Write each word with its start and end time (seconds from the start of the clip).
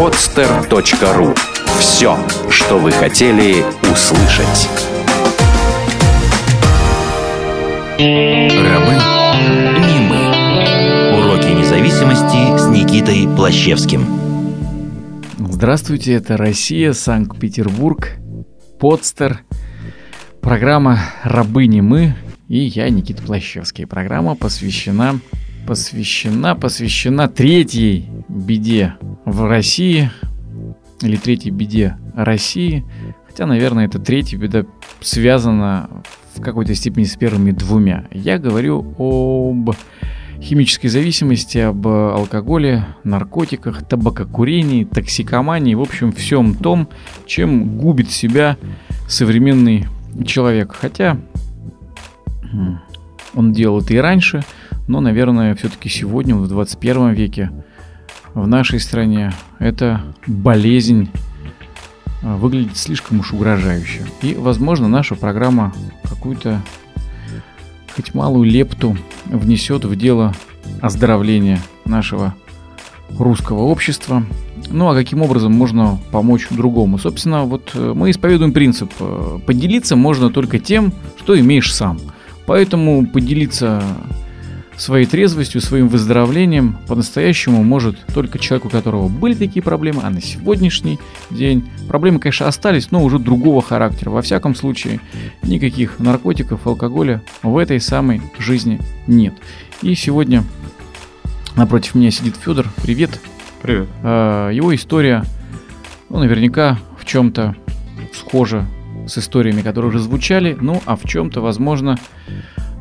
podster.ru 0.00 1.36
Все, 1.78 2.16
что 2.48 2.78
вы 2.78 2.90
хотели 2.90 3.62
услышать. 3.82 4.70
Рабы 7.98 8.94
не 9.78 9.98
мы. 10.08 11.18
Уроки 11.18 11.48
независимости 11.48 12.56
с 12.56 12.66
Никитой 12.68 13.28
Плащевским. 13.36 14.06
Здравствуйте, 15.38 16.14
это 16.14 16.38
Россия, 16.38 16.94
Санкт-Петербург, 16.94 18.12
Подстер, 18.78 19.40
программа 20.40 20.98
«Рабы 21.24 21.66
не 21.66 21.82
мы» 21.82 22.16
и 22.48 22.60
я, 22.60 22.88
Никита 22.88 23.22
Плащевский. 23.22 23.86
Программа 23.86 24.34
посвящена, 24.34 25.20
посвящена, 25.66 26.54
посвящена 26.54 27.28
третьей 27.28 28.08
беде 28.28 28.94
в 29.24 29.46
России, 29.46 30.10
или 31.02 31.16
третьей 31.16 31.50
беде 31.50 31.96
России, 32.14 32.84
хотя, 33.26 33.46
наверное, 33.46 33.86
эта 33.86 33.98
третья 33.98 34.36
беда 34.36 34.64
связана 35.00 35.88
в 36.34 36.40
какой-то 36.40 36.74
степени 36.74 37.04
с 37.04 37.16
первыми 37.16 37.52
двумя. 37.52 38.06
Я 38.12 38.38
говорю 38.38 38.94
об 38.98 39.74
химической 40.40 40.88
зависимости, 40.88 41.58
об 41.58 41.86
алкоголе, 41.86 42.84
наркотиках, 43.04 43.86
табакокурении, 43.86 44.84
токсикомании, 44.84 45.74
в 45.74 45.80
общем, 45.80 46.12
всем 46.12 46.54
том, 46.54 46.88
чем 47.26 47.78
губит 47.78 48.10
себя 48.10 48.56
современный 49.06 49.86
человек. 50.26 50.72
Хотя 50.72 51.18
он 53.34 53.52
делал 53.52 53.80
это 53.80 53.94
и 53.94 53.98
раньше, 53.98 54.42
но, 54.88 55.00
наверное, 55.00 55.54
все-таки 55.54 55.88
сегодня, 55.88 56.34
в 56.34 56.48
21 56.48 57.12
веке, 57.12 57.50
в 58.34 58.46
нашей 58.46 58.80
стране, 58.80 59.32
эта 59.58 60.02
болезнь 60.26 61.10
а, 62.22 62.36
выглядит 62.36 62.76
слишком 62.76 63.20
уж 63.20 63.32
угрожающе. 63.32 64.02
И, 64.22 64.34
возможно, 64.34 64.88
наша 64.88 65.14
программа 65.14 65.72
какую-то 66.08 66.60
хоть 67.96 68.14
малую 68.14 68.48
лепту 68.48 68.96
внесет 69.26 69.84
в 69.84 69.96
дело 69.96 70.34
оздоровления 70.80 71.60
нашего 71.84 72.34
русского 73.18 73.62
общества. 73.62 74.24
Ну 74.68 74.88
а 74.88 74.94
каким 74.94 75.22
образом 75.22 75.52
можно 75.52 75.98
помочь 76.12 76.48
другому? 76.50 76.98
Собственно, 76.98 77.44
вот 77.44 77.72
э, 77.74 77.92
мы 77.94 78.10
исповедуем 78.10 78.52
принцип 78.52 78.92
э, 79.00 79.38
поделиться 79.44 79.96
можно 79.96 80.30
только 80.30 80.58
тем, 80.58 80.92
что 81.16 81.38
имеешь 81.38 81.74
сам. 81.74 81.98
Поэтому 82.46 83.06
поделиться 83.06 83.82
своей 84.80 85.06
трезвостью, 85.06 85.60
своим 85.60 85.88
выздоровлением 85.88 86.78
по-настоящему 86.88 87.62
может 87.62 87.98
только 88.14 88.38
человек, 88.38 88.64
у 88.64 88.68
которого 88.70 89.08
были 89.08 89.34
такие 89.34 89.62
проблемы, 89.62 90.00
а 90.02 90.10
на 90.10 90.22
сегодняшний 90.22 90.98
день 91.30 91.68
проблемы, 91.86 92.18
конечно, 92.18 92.48
остались, 92.48 92.90
но 92.90 93.04
уже 93.04 93.18
другого 93.18 93.60
характера. 93.60 94.10
Во 94.10 94.22
всяком 94.22 94.54
случае, 94.54 95.00
никаких 95.42 95.98
наркотиков, 95.98 96.66
алкоголя 96.66 97.22
в 97.42 97.58
этой 97.58 97.80
самой 97.80 98.22
жизни 98.38 98.80
нет. 99.06 99.34
И 99.82 99.94
сегодня 99.94 100.44
напротив 101.56 101.94
меня 101.94 102.10
сидит 102.10 102.36
Федор. 102.36 102.66
Привет. 102.82 103.20
Привет. 103.60 103.88
А, 104.02 104.50
его 104.50 104.74
история, 104.74 105.24
ну, 106.08 106.20
наверняка 106.20 106.78
в 106.98 107.04
чем-то 107.04 107.54
схожа 108.14 108.66
с 109.06 109.18
историями, 109.18 109.60
которые 109.60 109.90
уже 109.90 109.98
звучали, 109.98 110.56
ну, 110.58 110.80
а 110.86 110.96
в 110.96 111.04
чем-то, 111.04 111.42
возможно, 111.42 111.98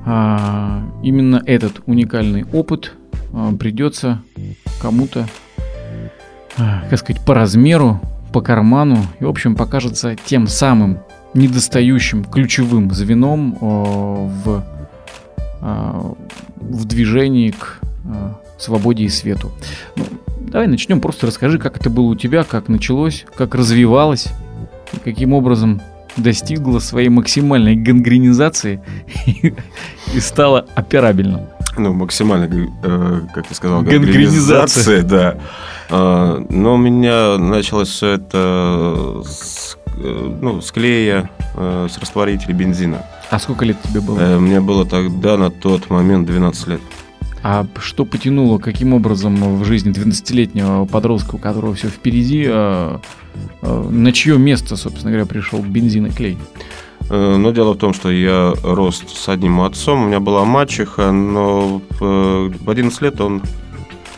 именно 0.05 1.43
этот 1.45 1.81
уникальный 1.85 2.45
опыт 2.51 2.93
а, 3.33 3.53
придется 3.53 4.21
кому-то, 4.81 5.27
а, 6.57 6.83
как 6.89 6.99
сказать, 6.99 7.23
по 7.25 7.33
размеру, 7.33 7.99
по 8.33 8.41
карману 8.41 8.97
и, 9.19 9.23
в 9.23 9.29
общем, 9.29 9.55
покажется 9.55 10.15
тем 10.15 10.47
самым 10.47 10.99
недостающим 11.33 12.23
ключевым 12.23 12.91
звеном 12.91 13.55
в, 13.59 14.63
в 15.61 16.85
движении 16.85 17.51
к 17.51 17.79
свободе 18.57 19.03
и 19.03 19.09
свету. 19.09 19.51
Ну, 19.95 20.05
давай 20.39 20.67
начнем, 20.67 21.01
просто 21.01 21.27
расскажи, 21.27 21.59
как 21.59 21.77
это 21.77 21.89
было 21.89 22.05
у 22.05 22.15
тебя, 22.15 22.43
как 22.43 22.67
началось, 22.67 23.25
как 23.35 23.53
развивалось, 23.55 24.27
и 24.93 24.99
каким 24.99 25.33
образом 25.33 25.81
достигла 26.17 26.79
своей 26.79 27.09
максимальной 27.09 27.75
гангренизации 27.75 28.81
и 30.13 30.19
стала 30.19 30.65
операбельным. 30.75 31.41
Ну, 31.77 31.93
максимально, 31.93 32.69
э, 32.83 33.21
как 33.33 33.47
ты 33.47 33.55
сказал, 33.55 33.81
гангренизация, 33.83 35.03
да. 35.03 35.37
Э, 35.89 36.43
но 36.49 36.73
у 36.73 36.77
меня 36.77 37.37
началось 37.37 37.89
все 37.89 38.13
это 38.13 39.21
с, 39.25 39.77
э, 39.97 40.37
ну, 40.41 40.61
с 40.61 40.71
клея, 40.71 41.29
э, 41.55 41.87
с 41.89 41.97
растворителя 41.97 42.53
бензина. 42.53 43.05
А 43.29 43.39
сколько 43.39 43.63
лет 43.65 43.77
тебе 43.83 44.01
было? 44.01 44.19
Э, 44.19 44.39
мне 44.39 44.59
было 44.59 44.85
тогда 44.85 45.37
на 45.37 45.51
тот 45.51 45.89
момент 45.89 46.27
12 46.27 46.67
лет. 46.67 46.81
А 47.41 47.65
что 47.79 48.05
потянуло, 48.05 48.57
каким 48.57 48.93
образом 48.93 49.59
в 49.59 49.63
жизни 49.63 49.93
12-летнего 49.93 50.85
подростка, 50.85 51.35
у 51.35 51.37
которого 51.37 51.73
все 51.73 51.87
впереди, 51.87 52.45
э, 52.45 52.97
э, 53.61 53.89
на 53.89 54.11
чье 54.11 54.37
место, 54.37 54.75
собственно 54.75 55.11
говоря, 55.11 55.25
пришел 55.25 55.61
бензин 55.61 56.07
и 56.07 56.11
клей? 56.11 56.37
Э, 57.09 57.37
но 57.37 57.51
дело 57.51 57.73
в 57.73 57.77
том, 57.77 57.93
что 57.93 58.11
я 58.11 58.53
рос 58.61 59.03
с 59.07 59.29
одним 59.29 59.61
отцом, 59.61 60.03
у 60.03 60.07
меня 60.07 60.19
была 60.19 60.43
мачеха, 60.43 61.11
но 61.11 61.81
в 61.99 62.69
11 62.69 63.01
лет 63.01 63.21
он 63.21 63.41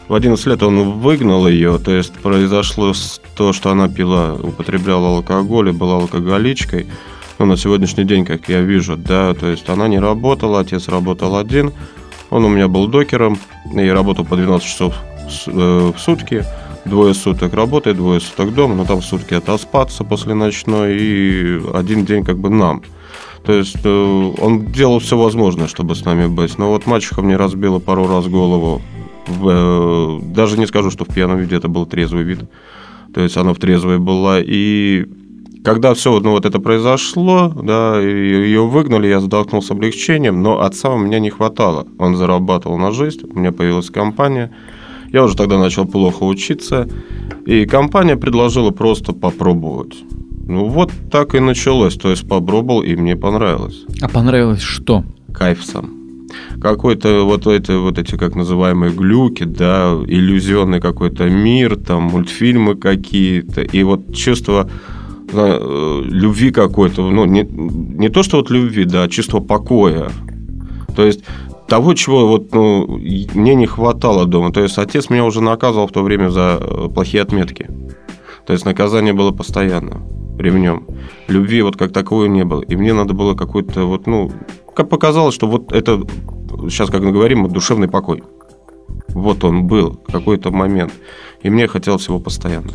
в 0.08 0.14
11 0.14 0.46
лет 0.48 0.64
он 0.64 1.00
выгнал 1.00 1.48
ее, 1.48 1.78
то 1.78 1.92
есть 1.92 2.14
произошло 2.14 2.92
то, 3.36 3.54
что 3.54 3.72
она 3.72 3.88
пила, 3.88 4.34
употребляла 4.34 5.18
алкоголь 5.18 5.70
и 5.70 5.72
была 5.72 5.96
алкоголичкой. 5.98 6.88
Но 7.40 7.46
на 7.46 7.56
сегодняшний 7.56 8.04
день, 8.04 8.26
как 8.26 8.50
я 8.50 8.62
вижу, 8.62 8.98
да, 8.98 9.34
то 9.34 9.48
есть 9.48 9.70
она 9.70 9.88
не 9.88 10.00
работала, 10.00 10.60
отец 10.60 10.88
работал 10.88 11.38
один– 11.38 11.72
он 12.32 12.46
у 12.46 12.50
меня 12.50 12.68
был 12.68 12.88
докером 12.88 13.38
и 13.74 13.88
работал 13.90 14.26
по 14.26 14.36
12 14.36 14.68
часов 14.68 14.96
э, 15.48 15.92
в 15.96 16.00
сутки. 16.00 16.44
Двое 16.86 17.14
суток 17.14 17.54
работает, 17.54 17.98
двое 17.98 18.20
суток 18.20 18.56
дома, 18.56 18.74
но 18.74 18.86
там 18.86 19.04
сутки 19.04 19.36
отоспаться 19.36 20.04
после 20.04 20.34
ночной 20.34 20.98
и 20.98 21.62
один 21.74 22.06
день 22.06 22.24
как 22.24 22.40
бы 22.40 22.50
нам. 22.50 22.82
То 23.44 23.54
есть 23.54 23.78
э, 23.84 24.34
он 24.40 24.72
делал 24.72 25.00
все 25.00 25.18
возможное, 25.18 25.68
чтобы 25.68 25.94
с 25.94 26.06
нами 26.06 26.28
быть. 26.28 26.58
Но 26.58 26.70
вот 26.70 26.86
мачеха 26.86 27.22
мне 27.22 27.36
разбила 27.38 27.80
пару 27.80 28.08
раз 28.08 28.28
голову. 28.28 28.82
Э, 29.28 30.20
даже 30.22 30.58
не 30.58 30.66
скажу, 30.66 30.90
что 30.90 31.06
в 31.06 31.14
пьяном 31.14 31.38
виде 31.38 31.56
это 31.56 31.68
был 31.68 31.86
трезвый 31.86 32.24
вид. 32.24 32.40
То 33.14 33.22
есть 33.22 33.36
она 33.36 33.54
в 33.54 33.58
трезвой 33.58 34.00
была. 34.00 34.40
И 34.40 35.06
когда 35.64 35.94
все 35.94 36.20
ну, 36.20 36.32
вот 36.32 36.46
это 36.46 36.60
произошло, 36.60 37.50
да, 37.50 38.00
ее 38.00 38.66
выгнали, 38.66 39.08
я 39.08 39.20
вздохнул 39.20 39.62
с 39.62 39.72
облегчением, 39.72 40.42
но 40.42 40.62
отца 40.62 40.90
у 40.90 40.98
меня 40.98 41.20
не 41.20 41.30
хватало. 41.30 41.88
Он 42.00 42.16
зарабатывал 42.16 42.78
на 42.78 42.92
жизнь, 42.92 43.22
у 43.24 43.40
меня 43.40 43.52
появилась 43.52 43.90
компания. 43.90 44.52
Я 45.12 45.24
уже 45.24 45.36
тогда 45.36 45.60
начал 45.60 45.86
плохо 45.86 46.24
учиться, 46.24 46.88
и 47.46 47.66
компания 47.66 48.16
предложила 48.16 48.72
просто 48.72 49.14
попробовать. 49.14 49.96
Ну 50.48 50.66
вот 50.66 50.92
так 51.12 51.36
и 51.36 51.40
началось, 51.40 51.96
то 51.96 52.10
есть 52.10 52.28
попробовал, 52.28 52.82
и 52.82 52.96
мне 52.96 53.16
понравилось. 53.16 53.86
А 54.02 54.10
понравилось 54.10 54.62
что? 54.62 55.04
Кайф 55.34 55.64
сам 55.64 56.02
какой-то 56.62 57.26
вот 57.26 57.48
эти, 57.48 57.72
вот 57.72 57.98
эти 57.98 58.16
как 58.16 58.36
называемые 58.36 58.94
глюки, 58.94 59.44
да, 59.44 59.98
иллюзионный 60.08 60.80
какой-то 60.80 61.30
мир, 61.30 61.76
там 61.76 62.04
мультфильмы 62.04 62.76
какие-то, 62.76 63.62
и 63.62 63.84
вот 63.84 64.14
чувство 64.16 64.70
любви 65.34 66.52
какой-то, 66.52 67.10
ну, 67.10 67.26
не, 67.26 67.44
не 67.44 68.10
то, 68.10 68.24
что 68.24 68.38
вот 68.38 68.50
любви, 68.50 68.86
да, 68.86 69.04
а 69.04 69.10
чувство 69.10 69.40
покоя. 69.40 70.10
То 70.96 71.06
есть 71.06 71.24
того, 71.68 71.94
чего 71.94 72.28
вот, 72.28 72.54
ну, 72.54 72.86
мне 73.34 73.56
не 73.56 73.66
хватало 73.66 74.26
дома. 74.26 74.52
То 74.52 74.62
есть 74.62 74.78
отец 74.78 75.10
меня 75.10 75.24
уже 75.24 75.42
наказывал 75.42 75.88
в 75.88 75.92
то 75.92 76.04
время 76.04 76.30
за 76.30 76.60
э, 76.60 76.90
плохие 76.94 77.24
отметки. 77.24 77.70
То 78.46 78.54
есть 78.54 78.66
наказание 78.66 79.14
было 79.14 79.32
постоянно 79.32 80.02
ремнем. 80.38 80.86
Любви 81.28 81.62
вот 81.62 81.78
как 81.78 81.94
таковой 81.94 82.28
не 82.28 82.44
было. 82.44 82.62
И 82.62 82.76
мне 82.76 82.94
надо 82.94 83.14
было 83.14 83.36
какой-то 83.36 83.86
вот, 83.86 84.08
ну, 84.08 84.32
как 84.76 84.90
показалось, 84.90 85.34
что 85.34 85.48
вот 85.48 85.72
это, 85.72 86.02
сейчас 86.70 86.90
как 86.90 87.04
мы 87.04 87.12
говорим, 87.12 87.48
душевный 87.48 87.88
покой. 87.88 88.24
Вот 89.10 89.44
он 89.44 89.68
был, 89.68 90.00
какой-то 90.12 90.52
момент. 90.52 90.92
И 91.42 91.50
мне 91.50 91.68
хотелось 91.68 92.08
его 92.08 92.20
постоянно. 92.20 92.72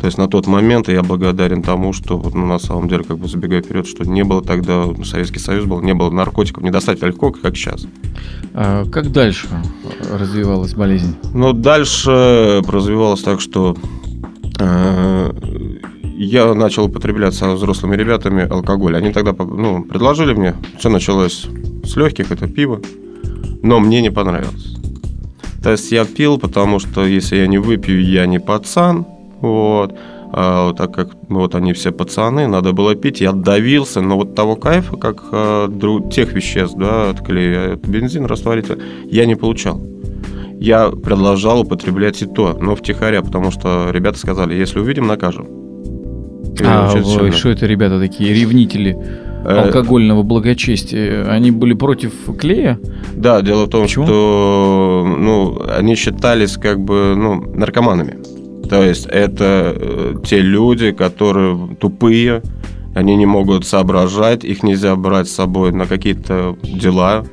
То 0.00 0.06
есть 0.06 0.18
на 0.18 0.28
тот 0.28 0.46
момент 0.46 0.88
я 0.88 1.02
благодарен 1.02 1.62
тому, 1.62 1.92
что 1.92 2.18
вот, 2.18 2.34
ну, 2.34 2.46
на 2.46 2.58
самом 2.58 2.88
деле, 2.88 3.02
как 3.02 3.18
бы 3.18 3.28
забегая 3.28 3.62
вперед, 3.62 3.86
что 3.86 4.04
не 4.04 4.24
было 4.24 4.42
тогда, 4.42 4.84
Советский 5.04 5.38
Союз 5.38 5.64
был, 5.64 5.80
не 5.80 5.94
было 5.94 6.10
наркотиков, 6.10 6.62
не 6.62 6.70
достать 6.70 7.02
легко, 7.02 7.32
как 7.32 7.56
сейчас. 7.56 7.86
А 8.52 8.84
как 8.86 9.10
дальше 9.10 9.48
развивалась 10.12 10.74
болезнь? 10.74 11.16
Ну, 11.32 11.52
дальше 11.52 12.62
развивалась 12.66 13.22
так, 13.22 13.40
что 13.40 13.76
э, 14.58 15.32
я 16.16 16.54
начал 16.54 16.84
употреблять 16.84 17.34
со 17.34 17.52
взрослыми 17.52 17.96
ребятами 17.96 18.46
алкоголь. 18.46 18.96
Они 18.96 19.12
тогда 19.12 19.34
ну, 19.38 19.82
предложили 19.82 20.34
мне, 20.34 20.54
все 20.78 20.88
началось 20.88 21.46
с 21.84 21.96
легких, 21.96 22.30
это 22.30 22.46
пиво, 22.48 22.80
но 23.62 23.80
мне 23.80 24.02
не 24.02 24.10
понравилось. 24.10 24.76
То 25.62 25.72
есть 25.72 25.90
я 25.90 26.04
пил, 26.04 26.38
потому 26.38 26.78
что 26.78 27.04
если 27.04 27.36
я 27.36 27.46
не 27.46 27.58
выпью, 27.58 28.02
я 28.02 28.26
не 28.26 28.38
пацан. 28.38 29.06
Вот. 29.40 29.94
А, 30.32 30.72
так 30.74 30.92
как 30.92 31.10
вот 31.28 31.54
они 31.54 31.72
все 31.72 31.92
пацаны, 31.92 32.46
надо 32.46 32.72
было 32.72 32.94
пить, 32.94 33.20
я 33.20 33.32
давился, 33.32 34.00
но 34.00 34.16
вот 34.16 34.34
того 34.34 34.56
кайфа, 34.56 34.96
как 34.96 35.24
а, 35.32 35.68
друг, 35.68 36.12
тех 36.12 36.32
веществ, 36.32 36.76
да, 36.76 37.10
от 37.10 37.20
клея, 37.20 37.74
от 37.74 37.86
бензин, 37.86 38.26
растворитель, 38.26 38.82
я 39.04 39.26
не 39.26 39.36
получал. 39.36 39.80
Я 40.58 40.88
продолжал 40.88 41.60
употреблять 41.60 42.22
и 42.22 42.26
то, 42.26 42.56
но 42.60 42.74
втихаря, 42.74 43.22
потому 43.22 43.50
что 43.50 43.90
ребята 43.90 44.18
сказали, 44.18 44.54
если 44.54 44.80
увидим, 44.80 45.06
накажем. 45.06 45.46
И 46.58 46.64
А 46.64 46.90
сильно. 46.90 47.32
что 47.32 47.50
это, 47.50 47.66
ребята, 47.66 48.00
такие 48.00 48.32
ревнители 48.32 48.96
Э, 49.46 49.66
алкогольного 49.66 50.24
благочестия? 50.24 51.24
Они 51.30 51.52
были 51.52 51.74
против 51.74 52.12
клея? 52.36 52.80
Да, 53.14 53.42
дело 53.42 53.66
в 53.66 53.68
том, 53.68 53.82
Почему? 53.82 54.04
что 54.04 55.06
ну, 55.18 55.62
они 55.72 55.94
считались 55.94 56.56
как 56.56 56.80
бы 56.80 57.14
ну, 57.16 57.40
наркоманами. 57.54 58.18
То 58.68 58.82
есть 58.82 59.06
это 59.06 59.74
э, 59.76 60.14
те 60.24 60.40
люди, 60.40 60.92
которые 60.92 61.76
тупые, 61.76 62.42
они 62.94 63.16
не 63.16 63.26
могут 63.26 63.66
соображать, 63.66 64.44
их 64.44 64.62
нельзя 64.62 64.96
брать 64.96 65.28
с 65.28 65.34
собой 65.34 65.72
на 65.72 65.86
какие-то 65.86 66.56
дела, 66.62 67.24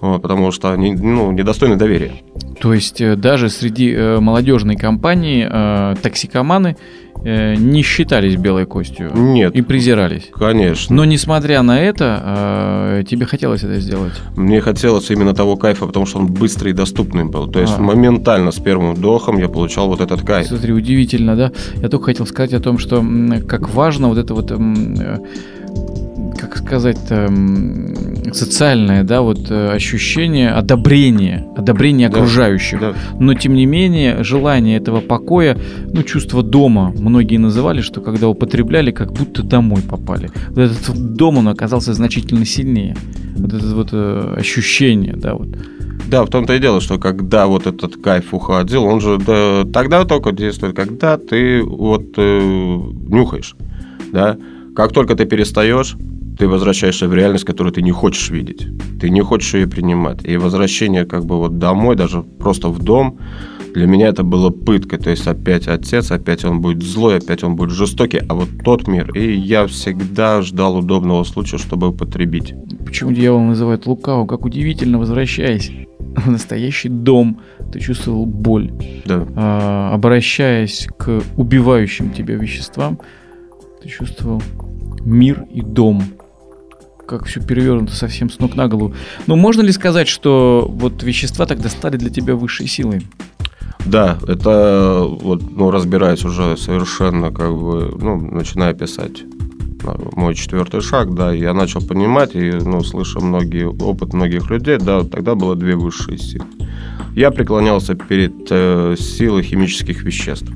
вот, 0.00 0.22
потому 0.22 0.50
что 0.50 0.72
они 0.72 0.92
ну, 0.94 1.32
недостойны 1.32 1.76
доверия. 1.76 2.12
То 2.60 2.74
есть 2.74 3.00
э, 3.00 3.16
даже 3.16 3.48
среди 3.50 3.92
э, 3.92 4.18
молодежной 4.20 4.76
компании 4.76 5.48
э, 5.50 5.94
токсикоманы 6.02 6.76
не 7.24 7.82
считались 7.82 8.36
белой 8.36 8.64
костью 8.64 9.10
Нет, 9.12 9.52
и 9.56 9.60
презирались. 9.60 10.30
конечно. 10.32 10.94
Но 10.94 11.04
несмотря 11.04 11.62
на 11.62 11.80
это, 11.82 13.02
тебе 13.10 13.26
хотелось 13.26 13.64
это 13.64 13.80
сделать. 13.80 14.12
Мне 14.36 14.60
хотелось 14.60 15.10
именно 15.10 15.34
того 15.34 15.56
кайфа, 15.56 15.86
потому 15.86 16.06
что 16.06 16.20
он 16.20 16.28
быстрый 16.28 16.68
и 16.70 16.72
доступный 16.72 17.24
был. 17.24 17.48
То 17.48 17.58
есть 17.60 17.74
А. 17.76 17.82
моментально 17.82 18.52
с 18.52 18.60
первым 18.60 18.94
вдохом 18.94 19.36
я 19.38 19.48
получал 19.48 19.88
вот 19.88 20.00
этот 20.00 20.22
кайф. 20.22 20.46
Смотри, 20.46 20.72
удивительно, 20.72 21.34
да? 21.34 21.50
Я 21.82 21.88
только 21.88 22.04
хотел 22.04 22.24
сказать 22.24 22.52
о 22.52 22.60
том, 22.60 22.78
что 22.78 23.04
как 23.48 23.68
важно 23.70 24.06
вот 24.06 24.18
это 24.18 24.34
вот, 24.34 24.52
сказать-то, 26.68 27.14
м, 27.14 27.94
социальное, 28.34 29.02
да, 29.02 29.22
вот 29.22 29.50
э, 29.50 29.70
ощущение 29.70 30.50
одобрения, 30.50 31.46
одобрения 31.56 32.08
Да, 32.08 32.18
окружающих. 32.18 32.80
Да. 32.80 32.94
Но 33.18 33.34
тем 33.34 33.54
не 33.54 33.66
менее, 33.66 34.22
желание 34.22 34.76
этого 34.76 35.00
покоя, 35.00 35.56
ну, 35.94 36.02
чувство 36.02 36.42
дома, 36.42 36.92
многие 36.98 37.38
называли, 37.38 37.80
что 37.80 38.00
когда 38.02 38.28
употребляли, 38.28 38.90
как 38.90 39.12
будто 39.12 39.42
домой 39.42 39.80
попали. 39.80 40.30
Вот 40.50 40.58
этот 40.58 41.14
дом, 41.14 41.38
он 41.38 41.48
оказался 41.48 41.94
значительно 41.94 42.44
сильнее. 42.44 42.94
Вот 43.36 43.54
это 43.54 43.74
вот 43.74 43.88
э, 43.92 44.34
ощущение, 44.38 45.14
да, 45.16 45.34
вот. 45.34 45.48
Да, 46.10 46.24
в 46.24 46.28
том-то 46.28 46.54
и 46.54 46.58
дело, 46.58 46.80
что 46.80 46.98
когда 46.98 47.46
вот 47.46 47.66
этот 47.66 47.96
кайф 47.96 48.34
уходил, 48.34 48.84
он 48.84 49.00
же 49.00 49.18
да, 49.18 49.64
тогда 49.72 50.04
только 50.04 50.32
действует, 50.32 50.76
когда 50.76 51.16
ты 51.16 51.62
вот 51.62 52.04
э, 52.18 52.40
нюхаешь, 53.08 53.56
да. 54.12 54.36
Как 54.76 54.92
только 54.92 55.16
ты 55.16 55.24
перестаешь, 55.24 55.96
ты 56.38 56.46
возвращаешься 56.46 57.08
в 57.08 57.14
реальность, 57.14 57.44
которую 57.44 57.72
ты 57.72 57.82
не 57.82 57.90
хочешь 57.90 58.30
видеть. 58.30 58.68
Ты 59.00 59.10
не 59.10 59.22
хочешь 59.22 59.54
ее 59.54 59.66
принимать. 59.66 60.24
И 60.24 60.36
возвращение 60.36 61.04
как 61.04 61.24
бы 61.24 61.36
вот 61.36 61.58
домой, 61.58 61.96
даже 61.96 62.22
просто 62.22 62.68
в 62.68 62.78
дом, 62.78 63.18
для 63.74 63.86
меня 63.86 64.08
это 64.08 64.22
было 64.22 64.50
пыткой. 64.50 64.98
То 64.98 65.10
есть 65.10 65.26
опять 65.26 65.66
отец, 65.66 66.12
опять 66.12 66.44
он 66.44 66.60
будет 66.60 66.82
злой, 66.82 67.18
опять 67.18 67.42
он 67.42 67.56
будет 67.56 67.70
жестокий, 67.70 68.20
а 68.28 68.34
вот 68.34 68.48
тот 68.64 68.86
мир. 68.86 69.10
И 69.12 69.36
я 69.36 69.66
всегда 69.66 70.42
ждал 70.42 70.76
удобного 70.76 71.24
случая, 71.24 71.58
чтобы 71.58 71.88
употребить. 71.88 72.54
Почему 72.86 73.12
дьявол 73.12 73.40
называют 73.40 73.86
лукаво? 73.86 74.26
Как 74.26 74.44
удивительно, 74.44 74.98
возвращаясь 74.98 75.72
в 75.98 76.30
настоящий 76.30 76.88
дом, 76.88 77.40
ты 77.72 77.80
чувствовал 77.80 78.26
боль. 78.26 78.72
Да. 79.04 79.26
А, 79.34 79.94
обращаясь 79.94 80.86
к 80.96 81.20
убивающим 81.36 82.10
тебя 82.10 82.36
веществам, 82.36 83.00
ты 83.82 83.88
чувствовал 83.88 84.40
мир 85.04 85.44
и 85.52 85.62
дом. 85.62 86.02
Как 87.08 87.24
все 87.24 87.40
перевернуто 87.40 87.94
совсем 87.94 88.28
с 88.28 88.38
ног 88.38 88.54
на 88.54 88.68
голову. 88.68 88.94
Но 89.26 89.34
можно 89.34 89.62
ли 89.62 89.72
сказать, 89.72 90.08
что 90.08 90.66
вот 90.68 91.02
вещества 91.02 91.46
тогда 91.46 91.70
стали 91.70 91.96
для 91.96 92.10
тебя 92.10 92.36
высшей 92.36 92.66
силой? 92.66 93.00
Да, 93.86 94.18
это 94.28 95.06
вот, 95.08 95.42
ну, 95.50 95.70
разбираясь 95.70 96.22
уже 96.26 96.58
совершенно, 96.58 97.32
как 97.32 97.56
бы, 97.56 97.96
ну, 97.98 98.20
начиная 98.20 98.74
писать 98.74 99.22
а, 99.84 99.96
мой 100.16 100.34
четвертый 100.34 100.82
шаг, 100.82 101.14
да, 101.14 101.32
я 101.32 101.54
начал 101.54 101.80
понимать 101.80 102.34
и, 102.34 102.50
ну, 102.50 102.82
слыша 102.82 103.20
многие, 103.20 103.66
опыт 103.66 104.12
многих 104.12 104.50
людей, 104.50 104.76
да, 104.78 105.02
тогда 105.02 105.34
было 105.34 105.56
две 105.56 105.76
высшие 105.76 106.18
силы. 106.18 106.44
Я 107.16 107.30
преклонялся 107.30 107.94
перед 107.94 108.48
э, 108.50 108.96
силой 108.98 109.42
химических 109.42 110.02
веществ. 110.02 110.52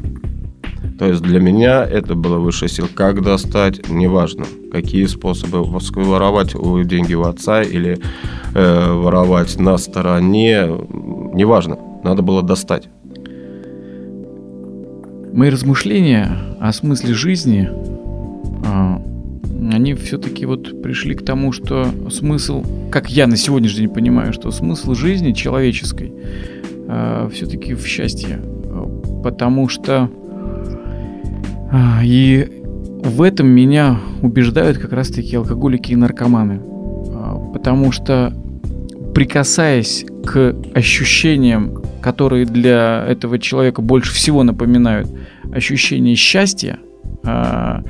То 0.99 1.07
есть 1.07 1.23
для 1.23 1.41
меня 1.41 1.85
это 1.85 2.15
была 2.15 2.39
высшая 2.39 2.69
сила. 2.69 2.89
Как 2.93 3.23
достать, 3.23 3.89
неважно. 3.89 4.45
Какие 4.71 5.07
способы 5.07 5.65
воровать 5.65 6.55
деньги 6.87 7.15
у 7.15 7.23
отца 7.23 7.63
или 7.63 7.99
э, 8.55 8.93
воровать 8.93 9.59
на 9.59 9.79
стороне, 9.79 10.67
неважно. 11.35 11.79
Надо 12.05 12.23
было 12.23 12.43
достать. 12.43 12.89
Мои 15.33 15.49
размышления 15.49 16.37
о 16.61 16.73
смысле 16.73 17.15
жизни, 17.15 17.71
а, 18.67 19.03
они 19.73 19.95
все-таки 19.95 20.45
вот 20.45 20.83
пришли 20.83 21.15
к 21.15 21.25
тому, 21.25 21.53
что 21.53 21.87
смысл, 22.11 22.63
как 22.91 23.09
я 23.11 23.27
на 23.27 23.37
сегодняшний 23.37 23.87
день 23.87 23.95
понимаю, 23.95 24.35
что 24.35 24.51
смысл 24.51 24.95
жизни 24.95 25.33
человеческой 25.33 26.13
все-таки 27.31 27.73
в 27.73 27.87
счастье. 27.87 28.39
Потому 29.23 29.69
что 29.69 30.11
а, 30.11 30.22
и 32.03 32.63
в 33.03 33.23
этом 33.23 33.49
меня 33.49 33.99
убеждают 34.21 34.79
как 34.79 34.93
раз-таки 34.93 35.37
алкоголики 35.37 35.93
и 35.93 35.97
наркоманы. 35.97 36.61
А, 36.63 37.35
Потому 37.53 37.91
что 37.93 38.33
прикасаясь 39.15 40.07
к 40.25 40.55
ощущениям, 40.75 41.83
которые 42.01 42.47
для 42.47 43.05
этого 43.09 43.39
человека 43.39 43.83
больше 43.83 44.15
всего 44.15 44.43
напоминают 44.45 45.09
ощущение 45.53 46.15
счастья, 46.15 46.79
а, 47.25 47.83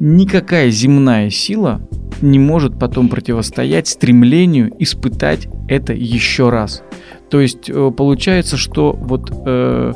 никакая 0.00 0.70
земная 0.70 1.30
сила 1.30 1.80
не 2.22 2.38
может 2.38 2.78
потом 2.78 3.08
противостоять 3.08 3.88
стремлению 3.88 4.70
испытать 4.78 5.48
это 5.68 5.92
еще 5.92 6.50
раз. 6.50 6.82
То 7.30 7.40
есть 7.40 7.70
э, 7.70 7.92
получается, 7.96 8.56
что 8.56 8.92
вот 8.92 9.32
э, 9.46 9.92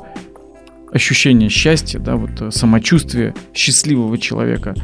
ощущение 0.94 1.50
счастья, 1.50 1.98
да, 1.98 2.16
вот 2.16 2.40
э, 2.40 2.50
самочувствие 2.50 3.34
счастливого 3.52 4.16
человека 4.16 4.74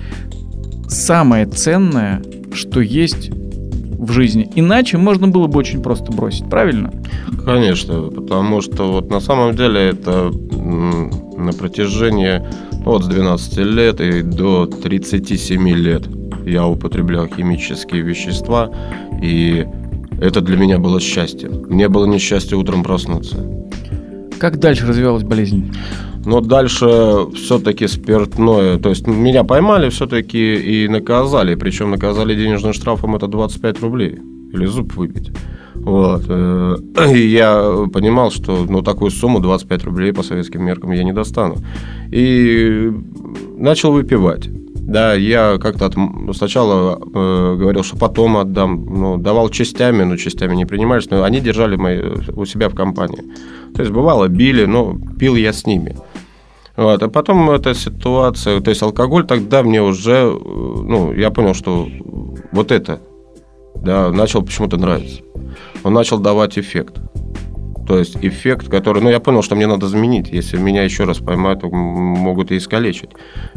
самое 0.89 1.47
ценное, 1.47 2.21
что 2.53 2.81
есть 2.81 3.31
в 3.31 4.13
жизни. 4.13 4.51
Иначе 4.57 4.99
можно 4.99 5.29
было 5.29 5.47
бы 5.47 5.59
очень 5.59 5.83
просто 5.83 6.11
бросить, 6.11 6.49
правильно? 6.51 6.93
Конечно, 7.45 8.03
потому 8.03 8.61
что 8.61 8.93
вот 8.93 9.11
на 9.11 9.21
самом 9.21 9.55
деле 9.55 9.81
это 9.81 10.31
на 10.31 11.53
протяжении 11.53 12.43
ну, 12.85 12.93
от 12.93 13.05
с 13.05 13.09
12 13.09 13.59
лет 13.59 14.01
и 14.01 14.23
до 14.23 14.67
37 14.67 15.69
лет 15.71 16.09
я 16.45 16.67
употреблял 16.67 17.27
химические 17.29 18.03
вещества, 18.03 18.71
и 19.23 19.67
это 20.21 20.41
для 20.41 20.57
меня 20.57 20.79
было 20.79 20.99
счастье. 21.01 21.51
Не 21.69 21.89
было 21.89 22.07
несчастья 22.07 22.57
утром 22.57 22.83
проснуться. 22.83 23.37
Как 24.41 24.59
дальше 24.59 24.87
развивалась 24.87 25.23
болезнь? 25.23 25.71
Но 26.25 26.41
дальше 26.41 27.27
все-таки 27.35 27.87
спиртное. 27.87 28.79
То 28.79 28.89
есть 28.89 29.07
меня 29.07 29.45
поймали 29.45 29.91
все-таки 29.91 30.55
и 30.55 30.89
наказали. 30.89 31.55
Причем 31.55 31.91
наказали 31.91 32.35
денежным 32.35 32.73
штрафом 32.73 33.15
это 33.17 33.27
25 33.27 33.83
рублей. 33.83 34.19
Или 34.53 34.65
зуб 34.65 34.95
выбить. 34.97 35.31
Вот. 35.75 36.25
э, 36.27 36.77
И 37.15 37.27
я 37.29 37.87
понимал, 37.93 38.31
что 38.31 38.67
ну, 38.69 38.83
такую 38.83 39.11
сумму 39.11 39.41
25 39.41 39.85
рублей 39.85 40.13
по 40.13 40.23
советским 40.23 40.65
меркам 40.65 40.93
я 40.93 41.05
не 41.05 41.13
достану. 41.13 41.57
И 42.11 42.91
начал 43.59 43.93
выпивать. 43.93 44.49
Да, 44.83 45.15
я 45.15 45.59
как-то 45.59 45.87
от- 45.87 46.37
сначала 46.37 46.97
э, 46.97 47.57
говорил, 47.57 47.83
что 47.85 47.97
потом 47.97 48.37
отдам. 48.37 48.85
Ну, 48.87 49.17
давал 49.19 49.49
частями, 49.49 50.03
но 50.03 50.17
частями 50.17 50.57
не 50.57 50.65
принимались. 50.67 51.09
Но 51.11 51.23
они 51.23 51.41
держали 51.41 51.77
мои, 51.77 52.01
у 52.35 52.45
себя 52.45 52.69
в 52.69 52.75
компании. 52.75 53.23
То 53.75 53.83
есть 53.83 53.93
бывало, 53.93 54.29
били, 54.29 54.65
но 54.65 54.97
пил 55.19 55.37
я 55.37 55.53
с 55.53 55.67
ними. 55.67 55.97
Вот, 56.77 57.03
а 57.03 57.09
потом 57.09 57.51
эта 57.51 57.75
ситуация, 57.75 58.61
то 58.61 58.71
есть 58.71 58.83
алкоголь 58.83 59.27
тогда 59.27 59.63
мне 59.63 59.83
уже, 59.83 60.13
э, 60.13 60.31
ну, 60.33 61.13
я 61.13 61.31
понял, 61.31 61.55
что 61.55 61.87
вот 62.53 62.73
это, 62.73 63.01
да, 63.77 64.11
начал 64.11 64.43
почему-то 64.43 64.77
нравиться. 64.77 65.23
Он 65.85 65.93
начал 65.93 66.19
давать 66.19 66.59
эффект. 66.59 66.97
То 67.87 67.99
есть 67.99 68.17
эффект, 68.23 68.69
который... 68.69 69.03
Ну, 69.03 69.11
я 69.11 69.21
понял, 69.21 69.43
что 69.43 69.57
мне 69.57 69.67
надо 69.67 69.89
заменить. 69.89 70.31
Если 70.31 70.57
меня 70.57 70.85
еще 70.85 71.05
раз 71.05 71.19
поймают, 71.19 71.63
могут 71.63 72.53
и 72.53 72.57
искалечить. 72.57 73.11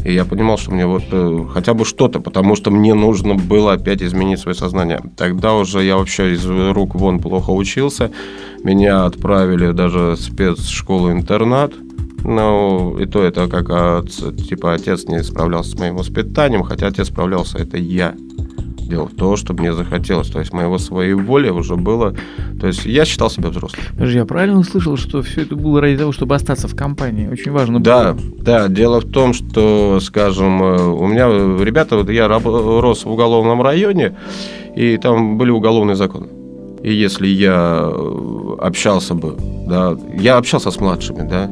И 0.03 0.13
я 0.13 0.25
понимал, 0.25 0.57
что 0.57 0.71
мне 0.71 0.85
вот 0.85 1.03
э, 1.11 1.45
хотя 1.53 1.73
бы 1.73 1.85
что-то, 1.85 2.19
потому 2.19 2.55
что 2.55 2.71
мне 2.71 2.93
нужно 2.93 3.35
было 3.35 3.73
опять 3.73 4.01
изменить 4.01 4.39
свое 4.39 4.55
сознание. 4.55 5.01
Тогда 5.17 5.53
уже 5.53 5.83
я 5.83 5.97
вообще 5.97 6.33
из 6.33 6.45
рук 6.45 6.95
вон 6.95 7.19
плохо 7.19 7.51
учился. 7.51 8.11
Меня 8.63 9.05
отправили 9.05 9.71
даже 9.71 9.99
в 9.99 10.15
спецшколу-интернат. 10.15 11.73
Ну, 12.23 12.97
и 12.99 13.05
то 13.05 13.21
это 13.21 13.47
как 13.47 14.09
типа 14.09 14.73
отец 14.73 15.05
не 15.05 15.21
справлялся 15.23 15.71
с 15.71 15.79
моим 15.79 15.97
воспитанием, 15.97 16.63
хотя 16.63 16.87
отец 16.87 17.07
справлялся, 17.07 17.57
это 17.57 17.77
я 17.77 18.15
делал 18.93 19.09
то, 19.09 19.35
что 19.35 19.53
мне 19.53 19.73
захотелось. 19.73 20.29
То 20.29 20.39
есть 20.39 20.53
моего 20.53 20.77
своей 20.77 21.13
воли 21.13 21.49
уже 21.49 21.75
было... 21.75 22.15
То 22.59 22.67
есть 22.67 22.85
я 22.85 23.05
считал 23.05 23.29
себя 23.29 23.49
взрослым. 23.49 23.81
Подожди, 23.91 24.17
я 24.17 24.25
правильно 24.25 24.59
услышал, 24.59 24.97
что 24.97 25.21
все 25.21 25.41
это 25.41 25.55
было 25.55 25.81
ради 25.81 25.97
того, 25.97 26.11
чтобы 26.11 26.35
остаться 26.35 26.67
в 26.67 26.75
компании? 26.75 27.27
Очень 27.27 27.51
важно 27.51 27.79
было. 27.79 27.83
Да, 27.83 28.15
да. 28.39 28.67
Дело 28.67 29.01
в 29.01 29.11
том, 29.11 29.33
что, 29.33 29.99
скажем, 29.99 30.61
э, 30.61 30.87
у 30.87 31.07
меня 31.07 31.27
ребята... 31.63 31.97
Вот 31.97 32.09
я 32.09 32.27
рос 32.27 33.05
в 33.05 33.11
уголовном 33.11 33.61
районе, 33.61 34.15
и 34.75 34.97
там 34.97 35.37
были 35.37 35.51
уголовные 35.51 35.95
законы. 35.95 36.27
И 36.83 36.93
если 36.93 37.27
я 37.27 37.89
э, 37.91 38.55
общался 38.59 39.13
бы, 39.15 39.35
да, 39.67 39.97
я 40.19 40.37
общался 40.37 40.69
с 40.69 40.79
младшими, 40.79 41.27
да, 41.27 41.49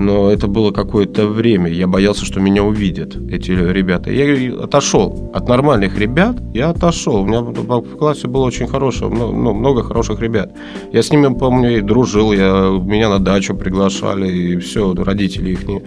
но 0.00 0.30
это 0.30 0.48
было 0.48 0.70
какое-то 0.70 1.26
время. 1.26 1.70
Я 1.70 1.86
боялся, 1.86 2.24
что 2.24 2.40
меня 2.40 2.64
увидят 2.64 3.16
эти 3.30 3.50
ребята. 3.50 4.10
Я 4.10 4.64
отошел 4.64 5.30
от 5.34 5.46
нормальных 5.48 5.98
ребят. 5.98 6.36
Я 6.54 6.70
отошел. 6.70 7.16
У 7.16 7.26
меня 7.26 7.42
в 7.42 7.96
классе 7.96 8.26
было 8.26 8.46
очень 8.46 8.66
хорошее, 8.66 9.10
ну, 9.10 9.52
много 9.52 9.82
хороших 9.82 10.20
ребят. 10.20 10.52
Я 10.92 11.02
с 11.02 11.10
ними, 11.12 11.32
помню, 11.34 11.78
и 11.78 11.80
дружил. 11.82 12.32
Я, 12.32 12.80
меня 12.82 13.10
на 13.10 13.18
дачу 13.18 13.54
приглашали, 13.54 14.30
и 14.32 14.56
все, 14.56 14.94
родители 14.94 15.50
их 15.50 15.68
не... 15.68 15.82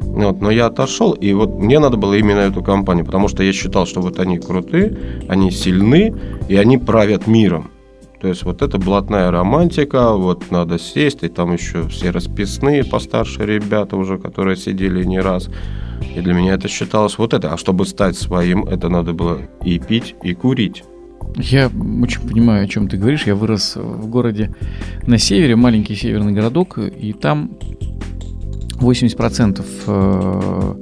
Вот, 0.00 0.40
но 0.40 0.50
я 0.50 0.66
отошел, 0.66 1.12
и 1.12 1.34
вот 1.34 1.58
мне 1.58 1.78
надо 1.78 1.98
было 1.98 2.14
именно 2.14 2.38
эту 2.38 2.62
компанию, 2.62 3.04
потому 3.04 3.28
что 3.28 3.42
я 3.42 3.52
считал, 3.52 3.84
что 3.86 4.00
вот 4.00 4.18
они 4.18 4.38
крутые, 4.38 4.96
они 5.28 5.50
сильны, 5.50 6.14
и 6.48 6.56
они 6.56 6.78
правят 6.78 7.26
миром. 7.26 7.70
То 8.20 8.28
есть 8.28 8.44
вот 8.44 8.62
это 8.62 8.78
блатная 8.78 9.30
романтика, 9.30 10.12
вот 10.12 10.50
надо 10.50 10.78
сесть, 10.78 11.22
и 11.22 11.28
там 11.28 11.52
еще 11.52 11.86
все 11.88 12.10
расписные 12.10 12.84
постарше 12.84 13.44
ребята 13.44 13.96
уже, 13.96 14.18
которые 14.18 14.56
сидели 14.56 15.04
не 15.04 15.20
раз. 15.20 15.48
И 16.14 16.20
для 16.20 16.34
меня 16.34 16.54
это 16.54 16.68
считалось 16.68 17.18
вот 17.18 17.34
это. 17.34 17.52
А 17.52 17.56
чтобы 17.56 17.86
стать 17.86 18.16
своим, 18.16 18.64
это 18.64 18.88
надо 18.88 19.12
было 19.12 19.40
и 19.64 19.78
пить, 19.78 20.14
и 20.22 20.34
курить. 20.34 20.82
Я 21.36 21.66
очень 22.02 22.22
понимаю, 22.26 22.64
о 22.64 22.68
чем 22.68 22.88
ты 22.88 22.96
говоришь. 22.96 23.26
Я 23.26 23.34
вырос 23.34 23.76
в 23.76 24.08
городе 24.08 24.54
на 25.06 25.18
севере, 25.18 25.56
маленький 25.56 25.94
северный 25.94 26.32
городок, 26.32 26.78
и 26.78 27.12
там 27.12 27.58
80% 28.80 29.64
э, 29.86 30.74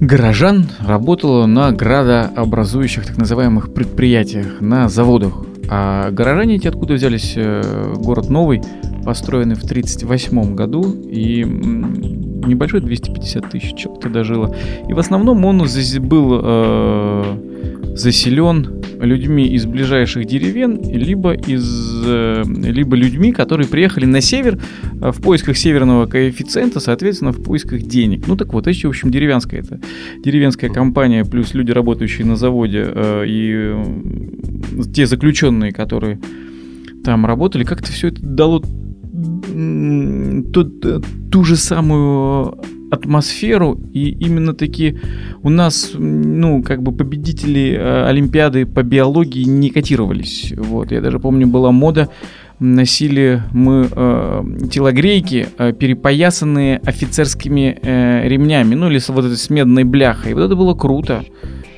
горожан 0.00 0.68
работало 0.80 1.46
на 1.46 1.72
градообразующих 1.72 3.06
так 3.06 3.16
называемых 3.16 3.72
предприятиях, 3.72 4.60
на 4.60 4.88
заводах. 4.88 5.47
А 5.70 6.10
горожане 6.10 6.56
эти 6.56 6.66
откуда 6.66 6.94
взялись? 6.94 7.34
Э, 7.36 7.94
город 7.96 8.30
новый, 8.30 8.62
построенный 9.04 9.54
в 9.54 9.64
1938 9.64 10.54
году, 10.54 10.82
и 10.82 11.44
небольшой, 12.48 12.80
250 12.80 13.50
тысяч 13.50 13.74
человек 13.76 14.02
тогда 14.02 14.24
жило. 14.24 14.54
И 14.88 14.92
в 14.92 14.98
основном 14.98 15.44
он 15.44 15.58
был 16.00 16.40
э, 16.42 17.94
заселен 17.94 18.78
людьми 19.00 19.46
из 19.46 19.66
ближайших 19.66 20.26
деревень, 20.26 20.80
либо, 20.92 21.32
из, 21.32 22.02
э, 22.06 22.42
либо 22.46 22.96
людьми, 22.96 23.32
которые 23.32 23.68
приехали 23.68 24.06
на 24.06 24.20
север 24.20 24.58
э, 25.00 25.10
в 25.12 25.20
поисках 25.20 25.56
северного 25.56 26.06
коэффициента, 26.06 26.80
соответственно, 26.80 27.32
в 27.32 27.42
поисках 27.42 27.82
денег. 27.82 28.26
Ну 28.26 28.36
так 28.36 28.52
вот, 28.52 28.66
это, 28.66 28.86
в 28.86 28.90
общем, 28.90 29.10
деревенская 29.10 29.60
это. 29.60 29.80
Деревенская 30.24 30.70
компания, 30.70 31.24
плюс 31.24 31.54
люди, 31.54 31.70
работающие 31.70 32.26
на 32.26 32.36
заводе, 32.36 32.84
э, 32.86 33.24
и 33.26 33.74
те 34.92 35.06
заключенные, 35.06 35.72
которые 35.72 36.18
там 37.04 37.26
работали, 37.26 37.64
как-то 37.64 37.92
все 37.92 38.08
это 38.08 38.20
дало 38.22 38.62
ту, 40.52 40.64
ту 41.30 41.44
же 41.44 41.56
самую 41.56 42.58
атмосферу, 42.90 43.78
и 43.92 44.10
именно 44.10 44.54
таки 44.54 44.98
у 45.42 45.50
нас, 45.50 45.90
ну, 45.94 46.62
как 46.62 46.82
бы 46.82 46.92
победители 46.92 47.76
э, 47.78 48.06
Олимпиады 48.06 48.64
по 48.66 48.82
биологии 48.82 49.44
не 49.44 49.70
котировались. 49.70 50.54
Вот, 50.56 50.90
я 50.90 51.00
даже 51.00 51.18
помню, 51.18 51.46
была 51.46 51.70
мода, 51.70 52.08
носили 52.60 53.42
мы 53.52 53.88
э, 53.90 54.44
телогрейки, 54.70 55.48
э, 55.58 55.72
перепоясанные 55.72 56.78
офицерскими 56.78 57.78
э, 57.82 58.28
ремнями, 58.28 58.74
ну, 58.74 58.88
или 58.88 58.98
с 58.98 59.08
вот 59.10 59.24
этой 59.24 59.36
с 59.36 59.50
медной 59.50 59.84
бляхой. 59.84 60.34
Вот 60.34 60.42
это 60.42 60.56
было 60.56 60.74
круто, 60.74 61.24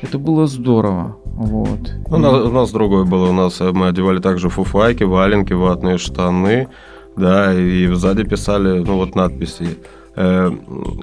это 0.02 0.18
было 0.18 0.46
здорово. 0.46 1.16
Вот. 1.24 1.94
У, 2.06 2.16
нас, 2.18 2.44
у 2.44 2.52
нас 2.52 2.70
другое 2.70 3.04
было, 3.04 3.30
у 3.30 3.32
нас 3.32 3.60
э, 3.60 3.72
мы 3.72 3.88
одевали 3.88 4.20
также 4.20 4.48
фуфайки, 4.48 5.02
валенки, 5.02 5.54
ватные 5.54 5.98
штаны, 5.98 6.68
да, 7.16 7.54
и 7.54 7.86
сзади 7.94 8.24
писали, 8.24 8.78
ну, 8.78 8.96
вот 8.96 9.14
надписи 9.14 9.78
э, 10.16 10.50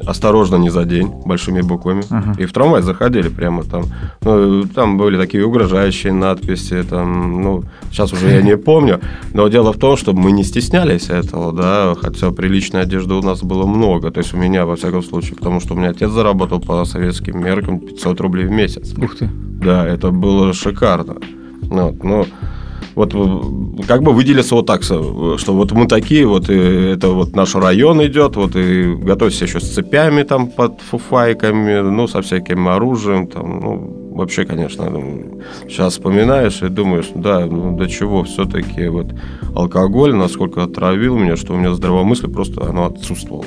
осторожно 0.05 0.57
не 0.57 0.69
за 0.69 0.85
день 0.85 1.07
большими 1.25 1.61
буквами. 1.61 2.03
Ага. 2.09 2.35
И 2.37 2.45
в 2.45 2.53
трамвай 2.53 2.81
заходили 2.81 3.29
прямо 3.29 3.63
там. 3.63 3.85
Ну, 4.21 4.63
там 4.63 4.97
были 4.97 5.17
такие 5.17 5.45
угрожающие 5.45 6.13
надписи, 6.13 6.83
там, 6.83 7.41
ну, 7.41 7.63
сейчас 7.91 8.13
уже 8.13 8.29
я 8.29 8.41
не 8.41 8.57
помню. 8.71 8.99
Но 9.33 9.47
дело 9.47 9.73
в 9.73 9.77
том, 9.77 9.97
что 9.97 10.13
мы 10.13 10.31
не 10.31 10.43
стеснялись 10.43 11.09
этого, 11.09 11.53
да, 11.53 11.95
хотя 12.01 12.31
приличной 12.31 12.81
одежды 12.81 13.13
у 13.13 13.21
нас 13.21 13.41
было 13.41 13.65
много. 13.65 14.11
То 14.11 14.19
есть 14.19 14.33
у 14.33 14.37
меня, 14.37 14.65
во 14.65 14.75
всяком 14.75 15.03
случае, 15.03 15.35
потому 15.35 15.59
что 15.59 15.73
у 15.73 15.77
меня 15.77 15.89
отец 15.89 16.09
заработал 16.09 16.59
по 16.59 16.83
советским 16.85 17.43
меркам 17.43 17.79
500 17.79 18.21
рублей 18.21 18.45
в 18.45 18.51
месяц. 18.51 18.93
Ух 18.97 19.17
ты. 19.17 19.29
Да, 19.33 19.87
это 19.87 20.11
было 20.11 20.53
шикарно. 20.53 21.17
Вот, 21.61 22.03
но 22.03 22.25
вот 22.97 23.13
как 23.87 24.01
бы 24.01 24.11
выделиться 24.11 24.55
вот 24.55 24.65
так, 24.65 24.81
что 24.81 25.35
вот 25.47 25.71
мы 25.71 25.87
такие, 25.87 26.25
вот 26.25 26.49
и 26.49 26.55
это 26.55 27.09
вот 27.09 27.35
наш 27.35 27.53
район 27.53 28.03
идет, 28.03 28.35
вот 28.35 28.55
и 28.55 28.95
готовься 28.95 29.45
еще 29.45 29.59
с 29.59 29.69
цепями 29.75 30.23
там 30.23 30.47
под 30.47 30.81
фуфайками, 30.81 31.81
ну, 31.81 32.07
со 32.07 32.23
всяким 32.23 32.67
оружием, 32.67 33.27
там, 33.27 33.59
ну, 33.59 34.13
вообще, 34.15 34.45
конечно, 34.45 34.85
сейчас 35.69 35.93
вспоминаешь 35.93 36.63
и 36.63 36.69
думаешь, 36.69 37.09
да, 37.13 37.45
ну, 37.45 37.77
до 37.77 37.87
чего 37.87 38.23
все-таки 38.23 38.87
вот 38.87 39.13
алкоголь 39.55 40.15
насколько 40.15 40.63
отравил 40.63 41.19
меня, 41.19 41.35
что 41.35 41.53
у 41.53 41.57
меня 41.57 41.75
здравомыслие 41.75 42.33
просто 42.33 42.67
оно 42.67 42.87
отсутствовало. 42.87 43.45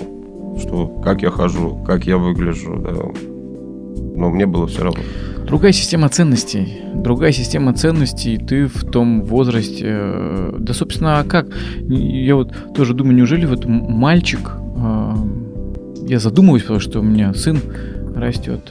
Что 0.61 0.87
как 1.03 1.23
я 1.23 1.31
хожу, 1.31 1.83
как 1.85 2.07
я 2.07 2.19
выгляжу, 2.19 2.77
да. 2.77 2.93
Но 4.21 4.29
мне 4.29 4.45
было 4.45 4.67
все 4.67 4.85
равно. 4.85 5.01
Другая 5.47 5.73
система 5.73 6.11
ценностей. 6.11 6.83
Другая 6.95 7.33
система 7.33 7.73
ценностей, 7.73 8.37
ты 8.37 8.67
в 8.67 8.85
том 8.85 9.23
возрасте... 9.23 9.85
Э, 9.87 10.57
да, 10.59 10.75
собственно, 10.75 11.21
а 11.21 11.25
как? 11.25 11.47
Я 11.89 12.37
вот 12.37 12.55
тоже 12.75 12.93
думаю, 12.93 13.17
неужели 13.17 13.47
вот 13.47 13.65
мальчик... 13.65 14.41
Э, 14.77 15.15
я 16.07 16.19
задумываюсь, 16.19 16.65
потому 16.65 16.81
что 16.81 17.01
у 17.01 17.03
меня 17.03 17.33
сын 17.33 17.61
растет. 18.15 18.71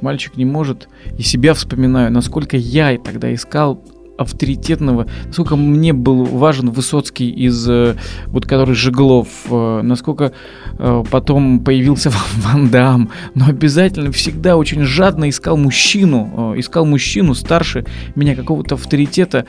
Мальчик 0.00 0.36
не 0.36 0.44
может... 0.44 0.88
И 1.16 1.22
себя 1.22 1.54
вспоминаю, 1.54 2.10
насколько 2.10 2.56
я 2.56 2.98
тогда 2.98 3.32
искал 3.32 3.80
авторитетного, 4.20 5.06
насколько 5.26 5.56
мне 5.56 5.92
был 5.94 6.24
важен 6.24 6.70
Высоцкий 6.70 7.30
из, 7.30 7.66
э, 7.68 7.96
вот 8.26 8.44
который 8.44 8.74
Жеглов, 8.74 9.28
э, 9.50 9.80
насколько 9.82 10.32
э, 10.78 11.04
потом 11.10 11.60
появился 11.60 12.12
Ван 12.36 12.68
Дам, 12.68 13.10
но 13.34 13.46
обязательно 13.46 14.12
всегда 14.12 14.56
очень 14.58 14.82
жадно 14.82 15.30
искал 15.30 15.56
мужчину, 15.56 16.54
искал 16.56 16.84
мужчину 16.84 17.34
старше 17.34 17.86
меня, 18.14 18.36
какого-то 18.36 18.74
авторитета, 18.74 19.46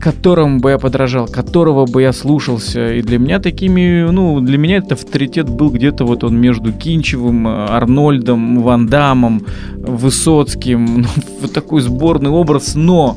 которому 0.00 0.58
бы 0.58 0.70
я 0.70 0.78
подражал, 0.78 1.28
которого 1.28 1.86
бы 1.86 2.02
я 2.02 2.12
слушался. 2.12 2.94
И 2.94 3.02
для 3.02 3.18
меня 3.18 3.38
такими, 3.38 4.10
ну, 4.10 4.40
для 4.40 4.58
меня 4.58 4.78
этот 4.78 4.92
авторитет 4.92 5.48
был 5.48 5.70
где-то 5.70 6.04
вот 6.04 6.24
он 6.24 6.36
между 6.36 6.72
Кинчевым, 6.72 7.46
Арнольдом, 7.46 8.60
Ван 8.60 8.88
Дамом, 8.88 9.46
Высоцким. 9.76 11.02
Ну, 11.02 11.08
вот 11.40 11.52
такой 11.52 11.80
сборный 11.80 12.30
образ, 12.30 12.74
но 12.74 13.16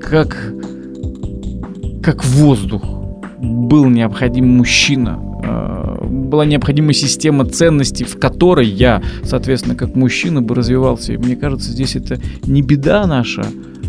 как, 0.00 0.54
как 2.02 2.24
воздух 2.24 2.82
был 3.40 3.86
необходим 3.86 4.48
мужчина, 4.48 5.20
э, 5.42 6.04
была 6.08 6.44
необходима 6.44 6.92
система 6.92 7.44
ценностей, 7.44 8.04
в 8.04 8.18
которой 8.18 8.66
я, 8.66 9.02
соответственно, 9.22 9.74
как 9.74 9.94
мужчина 9.94 10.42
бы 10.42 10.54
развивался. 10.54 11.12
И 11.12 11.16
мне 11.16 11.36
кажется, 11.36 11.70
здесь 11.70 11.96
это 11.96 12.18
не 12.46 12.62
беда 12.62 13.06
наша, 13.06 13.46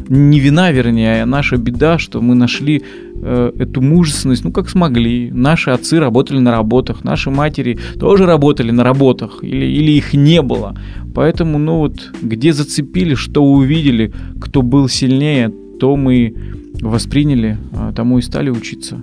не 0.10 0.40
вина, 0.40 0.72
вернее, 0.72 1.24
а 1.24 1.26
наша 1.26 1.58
беда, 1.58 2.00
что 2.00 2.22
мы 2.22 2.36
нашли 2.36 2.82
э, 3.22 3.52
эту 3.60 3.82
мужественность, 3.82 4.44
ну, 4.44 4.52
как 4.52 4.70
смогли. 4.70 5.30
Наши 5.32 5.70
отцы 5.70 6.00
работали 6.00 6.40
на 6.40 6.52
работах, 6.52 7.04
наши 7.04 7.30
матери 7.30 7.78
тоже 8.00 8.26
работали 8.26 8.72
на 8.72 8.84
работах, 8.84 9.40
или, 9.44 9.66
или 9.66 9.92
их 9.92 10.14
не 10.14 10.42
было. 10.42 10.76
Поэтому, 11.14 11.60
ну 11.60 11.78
вот, 11.78 12.12
где 12.22 12.54
зацепили, 12.54 13.14
что 13.14 13.44
увидели, 13.44 14.12
кто 14.40 14.62
был 14.62 14.90
сильнее, 14.90 15.52
то 15.80 15.96
мы 15.96 16.34
восприняли, 16.82 17.58
а, 17.74 17.92
тому 17.94 18.18
и 18.20 18.22
стали 18.22 18.50
учиться. 18.50 19.02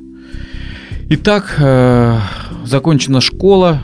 Итак, 1.09 1.57
э, 1.59 2.19
закончена 2.65 3.21
школа. 3.21 3.81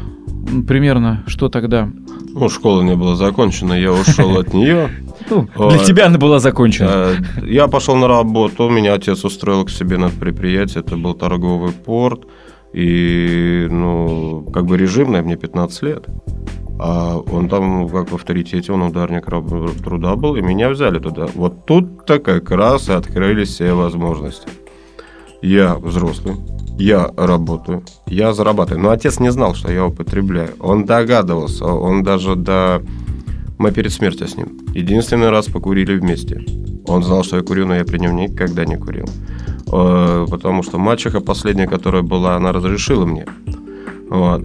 Примерно 0.67 1.23
что 1.27 1.49
тогда? 1.49 1.89
Ну, 2.35 2.49
школа 2.49 2.83
не 2.83 2.97
была 2.97 3.15
закончена, 3.17 3.75
я 3.75 3.93
ушел 3.93 4.39
от 4.39 4.55
нее. 4.55 4.91
Ну, 5.31 5.49
для 5.71 5.79
тебя 5.79 6.07
она 6.07 6.19
была 6.19 6.39
закончена. 6.41 6.91
Э, 6.91 7.15
Я 7.47 7.69
пошел 7.69 7.97
на 7.97 8.09
работу, 8.09 8.69
меня 8.69 8.95
отец 8.95 9.25
устроил 9.25 9.65
к 9.65 9.71
себе 9.71 9.99
на 9.99 10.09
предприятие, 10.09 10.81
это 10.81 10.97
был 10.97 11.15
торговый 11.15 11.73
порт, 11.73 12.27
и, 12.75 13.69
ну, 13.71 14.45
как 14.53 14.65
бы 14.67 14.77
режимное, 14.77 15.23
мне 15.23 15.37
15 15.37 15.83
лет. 15.83 16.07
А 16.85 17.17
он 17.17 17.49
там, 17.49 17.89
как 17.89 18.11
в 18.11 18.17
авторитете, 18.17 18.73
он 18.73 18.83
ударник 18.83 19.27
труда 19.85 20.17
был, 20.17 20.35
и 20.35 20.43
меня 20.43 20.69
взяли 20.69 20.99
туда. 20.99 21.29
Вот 21.33 21.65
тут-то 21.65 22.19
как 22.19 22.51
раз 22.51 22.89
и 22.89 22.93
открылись 22.93 23.51
все 23.51 23.73
возможности. 23.73 24.49
Я 25.43 25.77
взрослый, 25.77 26.35
я 26.77 27.13
работаю, 27.17 27.85
я 28.07 28.33
зарабатываю. 28.33 28.83
Но 28.83 28.91
отец 28.91 29.21
не 29.21 29.31
знал, 29.31 29.55
что 29.55 29.71
я 29.71 29.87
употребляю. 29.87 30.51
Он 30.59 30.85
догадывался, 30.85 31.67
он 31.67 32.03
даже 32.03 32.35
до... 32.35 32.83
Мы 33.59 33.71
перед 33.71 33.93
смертью 33.93 34.27
с 34.27 34.37
ним. 34.37 34.59
Единственный 34.75 35.31
раз 35.31 35.47
покурили 35.47 35.97
вместе. 35.97 36.45
Он 36.89 37.05
знал, 37.05 37.23
что 37.23 37.37
я 37.37 37.43
курю, 37.45 37.65
но 37.65 37.77
я 37.77 37.85
при 37.85 37.99
нем 37.99 38.17
никогда 38.17 38.65
не 38.65 38.77
курил. 38.77 39.07
Э, 39.73 40.27
Потому 40.29 40.65
что 40.65 40.79
мачеха 40.79 41.21
последняя, 41.21 41.69
которая 41.69 42.03
была, 42.03 42.35
она 42.35 42.51
разрешила 42.51 43.07
мне. 43.07 43.25
Вот. 44.11 44.43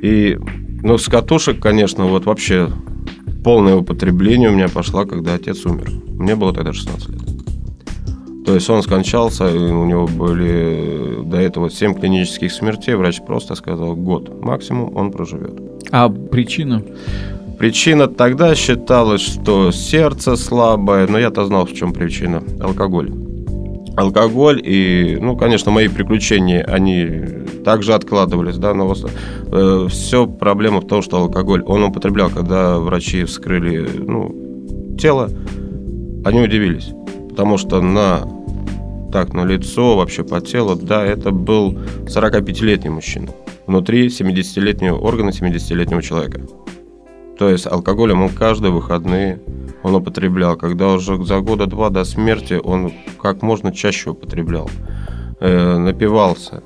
И, 0.00 0.38
ну, 0.82 0.98
с 0.98 1.08
катушек, 1.08 1.60
конечно, 1.60 2.06
вот 2.06 2.26
вообще 2.26 2.68
полное 3.44 3.76
употребление 3.76 4.50
у 4.50 4.52
меня 4.52 4.68
пошла, 4.68 5.04
когда 5.04 5.34
отец 5.34 5.64
умер. 5.64 5.90
Мне 6.08 6.34
было 6.34 6.52
тогда 6.52 6.72
16 6.72 7.08
лет. 7.08 7.22
То 8.44 8.54
есть 8.54 8.68
он 8.68 8.82
скончался, 8.82 9.48
и 9.48 9.58
у 9.58 9.84
него 9.84 10.08
были 10.08 11.22
до 11.24 11.36
этого 11.36 11.70
7 11.70 11.94
клинических 11.94 12.52
смертей. 12.52 12.94
Врач 12.94 13.20
просто 13.24 13.54
сказал, 13.54 13.94
год 13.94 14.42
максимум 14.42 14.96
он 14.96 15.12
проживет. 15.12 15.60
А 15.92 16.08
причина? 16.08 16.82
Причина 17.58 18.08
тогда 18.08 18.56
считалась, 18.56 19.20
что 19.20 19.70
сердце 19.70 20.34
слабое, 20.34 21.06
но 21.06 21.18
я-то 21.18 21.44
знал, 21.44 21.66
в 21.66 21.72
чем 21.72 21.92
причина. 21.92 22.42
Алкоголь. 22.60 23.12
Алкоголь 23.96 24.60
и, 24.64 25.18
ну, 25.20 25.36
конечно, 25.36 25.70
мои 25.70 25.86
приключения, 25.86 26.64
они 26.64 27.06
также 27.64 27.94
откладывались, 27.94 28.58
да, 28.58 28.74
но 28.74 28.94
все 29.88 30.26
проблема 30.26 30.80
в 30.80 30.86
том, 30.86 31.02
что 31.02 31.18
алкоголь 31.18 31.62
он 31.62 31.82
употреблял, 31.84 32.30
когда 32.30 32.78
врачи 32.78 33.24
вскрыли, 33.24 33.88
ну, 33.98 34.96
тело, 34.98 35.30
они 36.24 36.40
удивились, 36.40 36.92
потому 37.30 37.58
что 37.58 37.80
на 37.80 38.22
так, 39.12 39.34
на 39.34 39.44
лицо, 39.44 39.96
вообще 39.96 40.24
по 40.24 40.40
телу, 40.40 40.74
да, 40.74 41.04
это 41.04 41.30
был 41.30 41.72
45-летний 42.06 42.88
мужчина. 42.88 43.28
Внутри 43.66 44.06
70-летнего 44.08 44.96
органа 44.96 45.28
70-летнего 45.30 46.02
человека. 46.02 46.40
То 47.38 47.48
есть 47.48 47.66
алкоголем 47.66 48.22
он 48.22 48.30
каждые 48.30 48.72
выходные 48.72 49.40
он 49.82 49.94
употреблял. 49.94 50.56
Когда 50.56 50.92
уже 50.92 51.22
за 51.24 51.40
года 51.40 51.66
два 51.66 51.90
до 51.90 52.04
смерти 52.04 52.60
он 52.62 52.92
как 53.20 53.42
можно 53.42 53.72
чаще 53.72 54.10
употреблял. 54.10 54.70
Э, 55.40 55.76
напивался. 55.76 56.62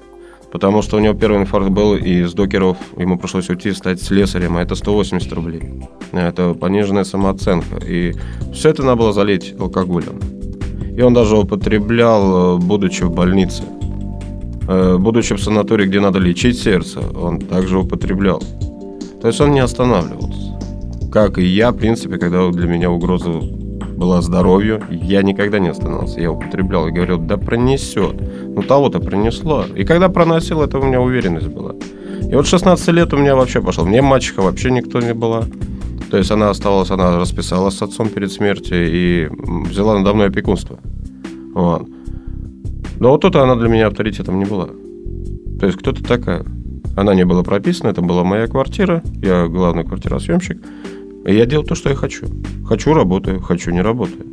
Потому 0.56 0.80
что 0.80 0.96
у 0.96 1.00
него 1.00 1.12
первый 1.12 1.40
инфаркт 1.42 1.68
был, 1.68 1.96
и 1.96 2.22
из 2.22 2.32
докеров 2.32 2.78
ему 2.96 3.18
пришлось 3.18 3.50
уйти 3.50 3.72
стать 3.72 4.00
слесарем, 4.00 4.56
а 4.56 4.62
это 4.62 4.74
180 4.74 5.30
рублей. 5.34 5.60
Это 6.12 6.54
пониженная 6.54 7.04
самооценка. 7.04 7.76
И 7.86 8.14
все 8.54 8.70
это 8.70 8.82
надо 8.82 8.96
было 8.96 9.12
залить 9.12 9.54
алкоголем. 9.60 10.18
И 10.96 11.02
он 11.02 11.12
даже 11.12 11.36
употреблял, 11.36 12.56
будучи 12.56 13.02
в 13.02 13.10
больнице. 13.10 13.64
Э, 14.66 14.96
Будучи 14.98 15.34
в 15.34 15.42
санатории, 15.42 15.86
где 15.86 16.00
надо 16.00 16.20
лечить 16.20 16.58
сердце, 16.58 17.00
он 17.00 17.38
также 17.38 17.78
употреблял. 17.78 18.42
То 19.20 19.28
есть 19.28 19.38
он 19.42 19.50
не 19.50 19.60
останавливался. 19.60 20.58
Как 21.12 21.36
и 21.36 21.44
я, 21.44 21.70
в 21.70 21.76
принципе, 21.76 22.16
когда 22.16 22.50
для 22.50 22.66
меня 22.66 22.90
угроза 22.90 23.42
была 23.96 24.20
здоровью, 24.20 24.82
я 24.90 25.22
никогда 25.22 25.58
не 25.58 25.68
остановился. 25.68 26.20
Я 26.20 26.30
употреблял 26.30 26.86
и 26.86 26.92
говорил, 26.92 27.18
да 27.18 27.36
пронесет. 27.36 28.16
Ну 28.42 28.62
того-то 28.62 29.00
пронесло. 29.00 29.64
И 29.74 29.84
когда 29.84 30.08
проносил, 30.08 30.62
это 30.62 30.78
у 30.78 30.82
меня 30.82 31.00
уверенность 31.00 31.48
была. 31.48 31.74
И 32.22 32.34
вот 32.34 32.46
16 32.46 32.88
лет 32.88 33.12
у 33.12 33.16
меня 33.16 33.36
вообще 33.36 33.60
пошел. 33.60 33.86
Мне 33.86 34.02
мачеха 34.02 34.42
вообще 34.42 34.70
никто 34.70 35.00
не 35.00 35.14
была. 35.14 35.44
То 36.10 36.18
есть 36.18 36.30
она 36.30 36.50
оставалась, 36.50 36.90
она 36.90 37.18
расписалась 37.18 37.76
с 37.76 37.82
отцом 37.82 38.08
перед 38.08 38.30
смертью 38.30 38.86
и 38.86 39.28
взяла 39.68 39.98
надо 39.98 40.14
мной 40.14 40.28
опекунство. 40.28 40.78
Вот. 41.54 41.88
Но 43.00 43.10
вот 43.10 43.22
тут 43.22 43.36
она 43.36 43.56
для 43.56 43.68
меня 43.68 43.88
авторитетом 43.88 44.38
не 44.38 44.44
была. 44.44 44.68
То 45.58 45.66
есть 45.66 45.78
кто-то 45.78 46.04
такая. 46.04 46.44
Она 46.96 47.14
не 47.14 47.24
была 47.24 47.42
прописана, 47.42 47.90
это 47.90 48.00
была 48.00 48.24
моя 48.24 48.46
квартира, 48.46 49.02
я 49.20 49.46
главный 49.48 49.84
квартиросъемщик. 49.84 50.58
Я 51.26 51.44
делал 51.44 51.64
то, 51.64 51.74
что 51.74 51.90
я 51.90 51.96
хочу. 51.96 52.26
Хочу 52.64 52.94
работаю, 52.94 53.40
хочу 53.40 53.70
не 53.72 53.82
работаю. 53.82 54.24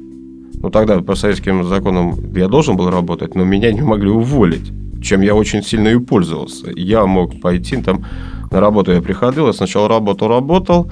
Ну 0.54 0.70
тогда 0.70 1.02
по 1.02 1.16
советским 1.16 1.64
законам 1.64 2.34
я 2.36 2.48
должен 2.48 2.78
был 2.78 2.90
работать, 2.90 3.36
но 3.36 3.44
меня 3.44 3.72
не 3.72 3.82
могли 3.82 4.10
уволить, 4.10 4.72
чем 5.02 5.22
я 5.22 5.36
очень 5.36 5.64
сильно 5.64 5.90
и 5.90 5.98
пользовался. 5.98 6.72
Я 6.76 7.06
мог 7.06 7.42
пойти 7.42 7.78
там 7.78 8.06
на 8.52 8.60
работу, 8.60 8.92
я 8.92 9.02
приходил, 9.02 9.48
я 9.48 9.54
сначала 9.54 9.90
работал, 9.90 10.28
работал, 10.28 10.90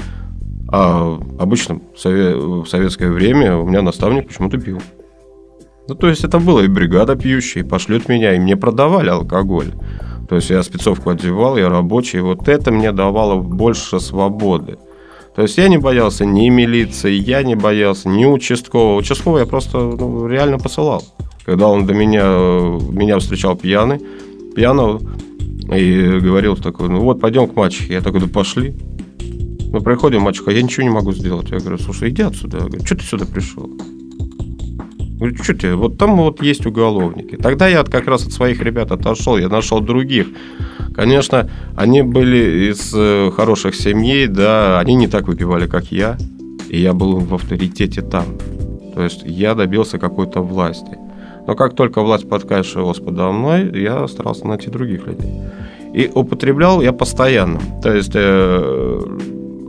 а 0.67 1.19
обычно 1.39 1.79
в 1.95 2.65
советское 2.65 3.11
время 3.11 3.55
у 3.57 3.65
меня 3.65 3.81
наставник 3.81 4.27
почему-то 4.27 4.57
пил. 4.57 4.81
Ну, 5.87 5.95
то 5.95 6.07
есть 6.07 6.23
это 6.23 6.39
было 6.39 6.61
и 6.61 6.67
бригада 6.67 7.15
пьющая, 7.15 7.63
и 7.63 7.67
пошлют 7.67 8.09
меня, 8.09 8.35
и 8.35 8.39
мне 8.39 8.57
продавали 8.57 9.09
алкоголь. 9.09 9.71
То 10.27 10.35
есть 10.35 10.49
я 10.49 10.63
спецовку 10.63 11.09
одевал, 11.09 11.57
я 11.57 11.69
рабочий, 11.69 12.19
и 12.19 12.21
вот 12.21 12.47
это 12.47 12.71
мне 12.71 12.91
давало 12.91 13.41
больше 13.41 13.99
свободы. 13.99 14.77
То 15.35 15.43
есть 15.43 15.57
я 15.57 15.69
не 15.69 15.77
боялся 15.77 16.25
ни 16.25 16.49
милиции, 16.49 17.13
я 17.13 17.43
не 17.43 17.55
боялся 17.55 18.09
ни 18.09 18.25
участкового. 18.25 18.97
Участкового 18.97 19.39
я 19.39 19.45
просто 19.45 19.77
ну, 19.77 20.27
реально 20.27 20.57
посылал. 20.57 21.03
Когда 21.45 21.67
он 21.67 21.85
до 21.85 21.93
меня, 21.93 22.23
меня 22.91 23.17
встречал 23.19 23.55
пьяный, 23.55 23.99
пьяного, 24.55 25.01
и 25.73 26.19
говорил 26.19 26.57
такой, 26.57 26.89
ну 26.89 26.99
вот, 26.99 27.21
пойдем 27.21 27.47
к 27.47 27.55
мачехе. 27.55 27.93
Я 27.93 28.01
такой, 28.01 28.19
да 28.19 28.27
пошли. 28.27 28.75
Мы 29.71 29.79
приходим, 29.79 30.21
мачеха, 30.21 30.51
я 30.51 30.61
ничего 30.61 30.83
не 30.83 30.89
могу 30.89 31.13
сделать. 31.13 31.49
Я 31.49 31.59
говорю, 31.59 31.77
слушай, 31.77 32.09
иди 32.09 32.23
отсюда. 32.23 32.57
Я 32.57 32.65
говорю, 32.65 32.85
что 32.85 32.95
ты 32.95 33.03
сюда 33.03 33.25
пришел? 33.25 33.69
Что 35.21 35.53
тебе? 35.53 35.75
Вот 35.75 35.97
там 35.97 36.17
вот 36.17 36.41
есть 36.41 36.65
уголовники. 36.65 37.35
Тогда 37.35 37.67
я 37.67 37.83
как 37.83 38.07
раз 38.07 38.25
от 38.25 38.33
своих 38.33 38.61
ребят 38.63 38.91
отошел, 38.91 39.37
я 39.37 39.49
нашел 39.49 39.79
других. 39.79 40.27
Конечно, 40.95 41.49
они 41.75 42.01
были 42.01 42.71
из 42.71 42.91
э, 42.95 43.29
хороших 43.35 43.75
семей, 43.75 44.27
да, 44.27 44.79
они 44.79 44.95
не 44.95 45.07
так 45.07 45.27
выпивали, 45.27 45.67
как 45.67 45.91
я, 45.91 46.17
и 46.69 46.81
я 46.81 46.93
был 46.93 47.19
в 47.19 47.35
авторитете 47.35 48.01
там. 48.01 48.25
То 48.95 49.03
есть 49.03 49.21
я 49.23 49.53
добился 49.53 49.99
какой-то 49.99 50.41
власти. 50.41 50.97
Но 51.47 51.55
как 51.55 51.75
только 51.75 52.01
власть 52.01 52.27
подкашивалась 52.27 52.99
подо 52.99 53.31
мной, 53.31 53.71
я 53.79 54.07
старался 54.07 54.47
найти 54.47 54.69
других 54.69 55.05
людей. 55.05 55.31
И 55.93 56.09
употреблял 56.13 56.81
я 56.81 56.93
постоянно. 56.93 57.59
То 57.83 57.93
есть, 57.93 58.11
э, 58.15 59.17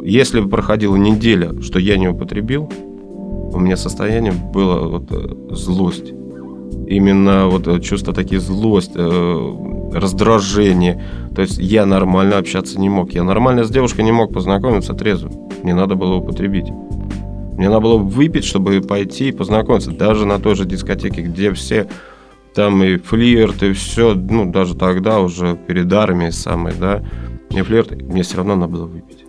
если 0.03 0.41
проходила 0.41 0.97
неделя, 0.97 1.61
что 1.61 1.79
я 1.79 1.99
не 1.99 2.09
употребил, 2.09 2.71
у 3.53 3.59
меня 3.59 3.77
состояние 3.77 4.33
было 4.33 4.89
вот, 4.89 5.11
э, 5.11 5.55
злость. 5.55 6.13
Именно 6.87 7.47
вот 7.47 7.67
э, 7.69 7.81
чувство 7.81 8.13
такие 8.13 8.41
злость, 8.41 8.93
э, 8.95 9.57
раздражение. 9.93 11.03
То 11.35 11.43
есть 11.43 11.59
я 11.59 11.87
нормально 11.87 12.39
общаться 12.39 12.81
не 12.81 12.89
мог. 12.89 13.13
Я 13.13 13.25
нормально 13.25 13.65
с 13.65 13.71
девушкой 13.71 14.05
не 14.05 14.13
мог 14.13 14.33
познакомиться 14.33 14.95
трезвым. 14.95 15.49
Мне 15.63 15.75
надо 15.75 15.95
было 15.95 16.17
употребить. 16.17 16.71
Мне 17.57 17.69
надо 17.69 17.81
было 17.81 17.99
выпить, 17.99 18.45
чтобы 18.45 18.81
пойти 18.81 19.29
и 19.29 19.33
познакомиться. 19.33 19.93
Даже 19.93 20.27
на 20.27 20.39
той 20.39 20.55
же 20.55 20.65
дискотеке, 20.65 21.23
где 21.23 21.53
все 21.53 21.87
там 22.55 22.83
и 22.83 22.97
флирт, 22.97 23.63
и 23.63 23.73
все, 23.73 24.15
ну, 24.15 24.51
даже 24.51 24.75
тогда 24.75 25.21
уже 25.21 25.57
перед 25.57 25.93
армией 25.93 26.33
самой, 26.33 26.75
да, 26.79 27.03
и 27.51 27.63
флирт, 27.63 27.93
мне 28.03 28.23
все 28.23 28.39
равно 28.39 28.57
надо 28.57 28.73
было 28.73 28.87
выпить. 28.87 29.22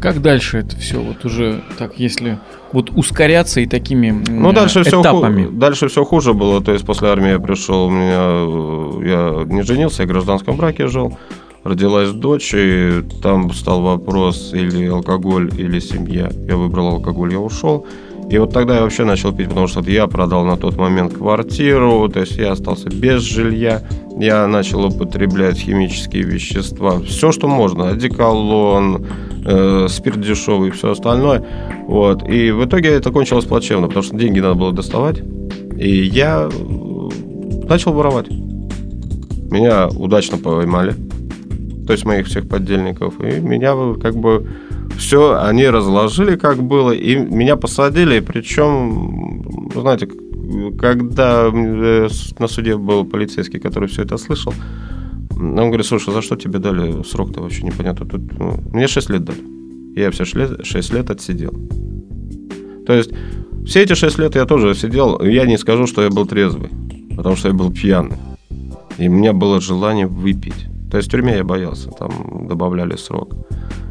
Как 0.00 0.20
дальше 0.22 0.58
это 0.58 0.76
все? 0.76 1.00
Вот 1.00 1.24
уже 1.24 1.62
так, 1.78 1.98
если 1.98 2.38
вот 2.72 2.90
ускоряться 2.90 3.60
и 3.60 3.66
такими 3.66 4.10
Ну, 4.28 4.50
э, 4.50 4.54
дальше 4.54 4.82
все, 4.82 5.00
этапами. 5.00 5.48
дальше 5.50 5.88
все 5.88 6.04
хуже 6.04 6.32
было. 6.32 6.62
То 6.62 6.72
есть 6.72 6.84
после 6.86 7.08
армии 7.08 7.30
я 7.30 7.38
пришел, 7.38 7.86
у 7.86 7.90
меня, 7.90 8.22
я 9.08 9.44
не 9.44 9.62
женился, 9.62 10.02
я 10.02 10.06
в 10.06 10.10
гражданском 10.10 10.56
браке 10.56 10.86
жил. 10.86 11.16
Родилась 11.64 12.10
дочь, 12.10 12.52
и 12.54 13.02
там 13.22 13.52
стал 13.52 13.82
вопрос 13.82 14.52
или 14.52 14.86
алкоголь, 14.88 15.48
или 15.56 15.78
семья. 15.78 16.28
Я 16.48 16.56
выбрал 16.56 16.88
алкоголь, 16.96 17.32
я 17.32 17.38
ушел. 17.38 17.86
И 18.30 18.38
вот 18.38 18.52
тогда 18.52 18.76
я 18.76 18.82
вообще 18.82 19.04
начал 19.04 19.32
пить, 19.32 19.48
потому 19.48 19.66
что 19.66 19.80
я 19.80 20.06
продал 20.06 20.44
на 20.44 20.56
тот 20.56 20.76
момент 20.76 21.14
квартиру, 21.14 22.08
то 22.08 22.20
есть 22.20 22.36
я 22.36 22.52
остался 22.52 22.88
без 22.88 23.22
жилья. 23.22 23.82
Я 24.18 24.46
начал 24.46 24.84
употреблять 24.86 25.58
химические 25.58 26.22
вещества, 26.22 27.00
все, 27.00 27.32
что 27.32 27.48
можно, 27.48 27.90
одеколон, 27.90 29.06
э, 29.44 29.86
спирт 29.88 30.20
дешевый 30.20 30.68
и 30.68 30.72
все 30.72 30.92
остальное. 30.92 31.44
Вот. 31.86 32.28
И 32.28 32.50
в 32.50 32.64
итоге 32.64 32.90
это 32.90 33.10
кончилось 33.10 33.44
плачевно, 33.44 33.88
потому 33.88 34.02
что 34.02 34.16
деньги 34.16 34.40
надо 34.40 34.54
было 34.54 34.72
доставать. 34.72 35.22
И 35.76 36.04
я 36.04 36.48
э, 36.50 37.08
начал 37.68 37.92
воровать. 37.92 38.28
Меня 39.50 39.88
удачно 39.88 40.38
поймали, 40.38 40.94
то 41.86 41.92
есть 41.92 42.04
моих 42.06 42.26
всех 42.26 42.48
поддельников, 42.48 43.20
и 43.20 43.40
меня 43.40 43.74
как 44.00 44.16
бы 44.16 44.48
все 44.98 45.38
они 45.40 45.66
разложили, 45.68 46.36
как 46.36 46.62
было, 46.62 46.92
и 46.92 47.16
меня 47.16 47.56
посадили, 47.56 48.20
причем, 48.20 49.70
знаете, 49.74 50.08
когда 50.78 51.50
э, 51.52 52.08
на 52.38 52.48
суде 52.48 52.76
был 52.76 53.04
полицейский, 53.04 53.60
который 53.60 53.88
все 53.88 54.02
это 54.02 54.18
слышал, 54.18 54.52
он 55.36 55.54
говорит, 55.54 55.86
слушай, 55.86 56.12
за 56.12 56.22
что 56.22 56.36
тебе 56.36 56.58
дали 56.58 57.02
срок-то 57.02 57.40
вообще 57.40 57.62
непонятно. 57.62 58.06
Тут, 58.06 58.38
ну, 58.38 58.60
мне 58.72 58.86
6 58.86 59.10
лет 59.10 59.24
дали. 59.24 59.40
Я 59.96 60.10
все 60.10 60.24
6 60.24 60.36
лет, 60.36 60.66
6 60.66 60.92
лет 60.92 61.10
отсидел. 61.10 61.52
То 62.86 62.92
есть 62.92 63.10
все 63.66 63.82
эти 63.82 63.94
6 63.94 64.18
лет 64.18 64.34
я 64.34 64.44
тоже 64.44 64.74
сидел. 64.74 65.20
Я 65.22 65.46
не 65.46 65.58
скажу, 65.58 65.86
что 65.86 66.02
я 66.02 66.10
был 66.10 66.26
трезвый, 66.26 66.70
потому 67.16 67.36
что 67.36 67.48
я 67.48 67.54
был 67.54 67.72
пьяный. 67.72 68.16
И 68.98 69.08
у 69.08 69.12
меня 69.12 69.32
было 69.32 69.60
желание 69.60 70.06
выпить. 70.06 70.66
То 70.90 70.98
есть 70.98 71.08
в 71.08 71.10
тюрьме 71.10 71.36
я 71.36 71.44
боялся, 71.44 71.90
там 71.90 72.46
добавляли 72.48 72.96
срок. 72.96 73.34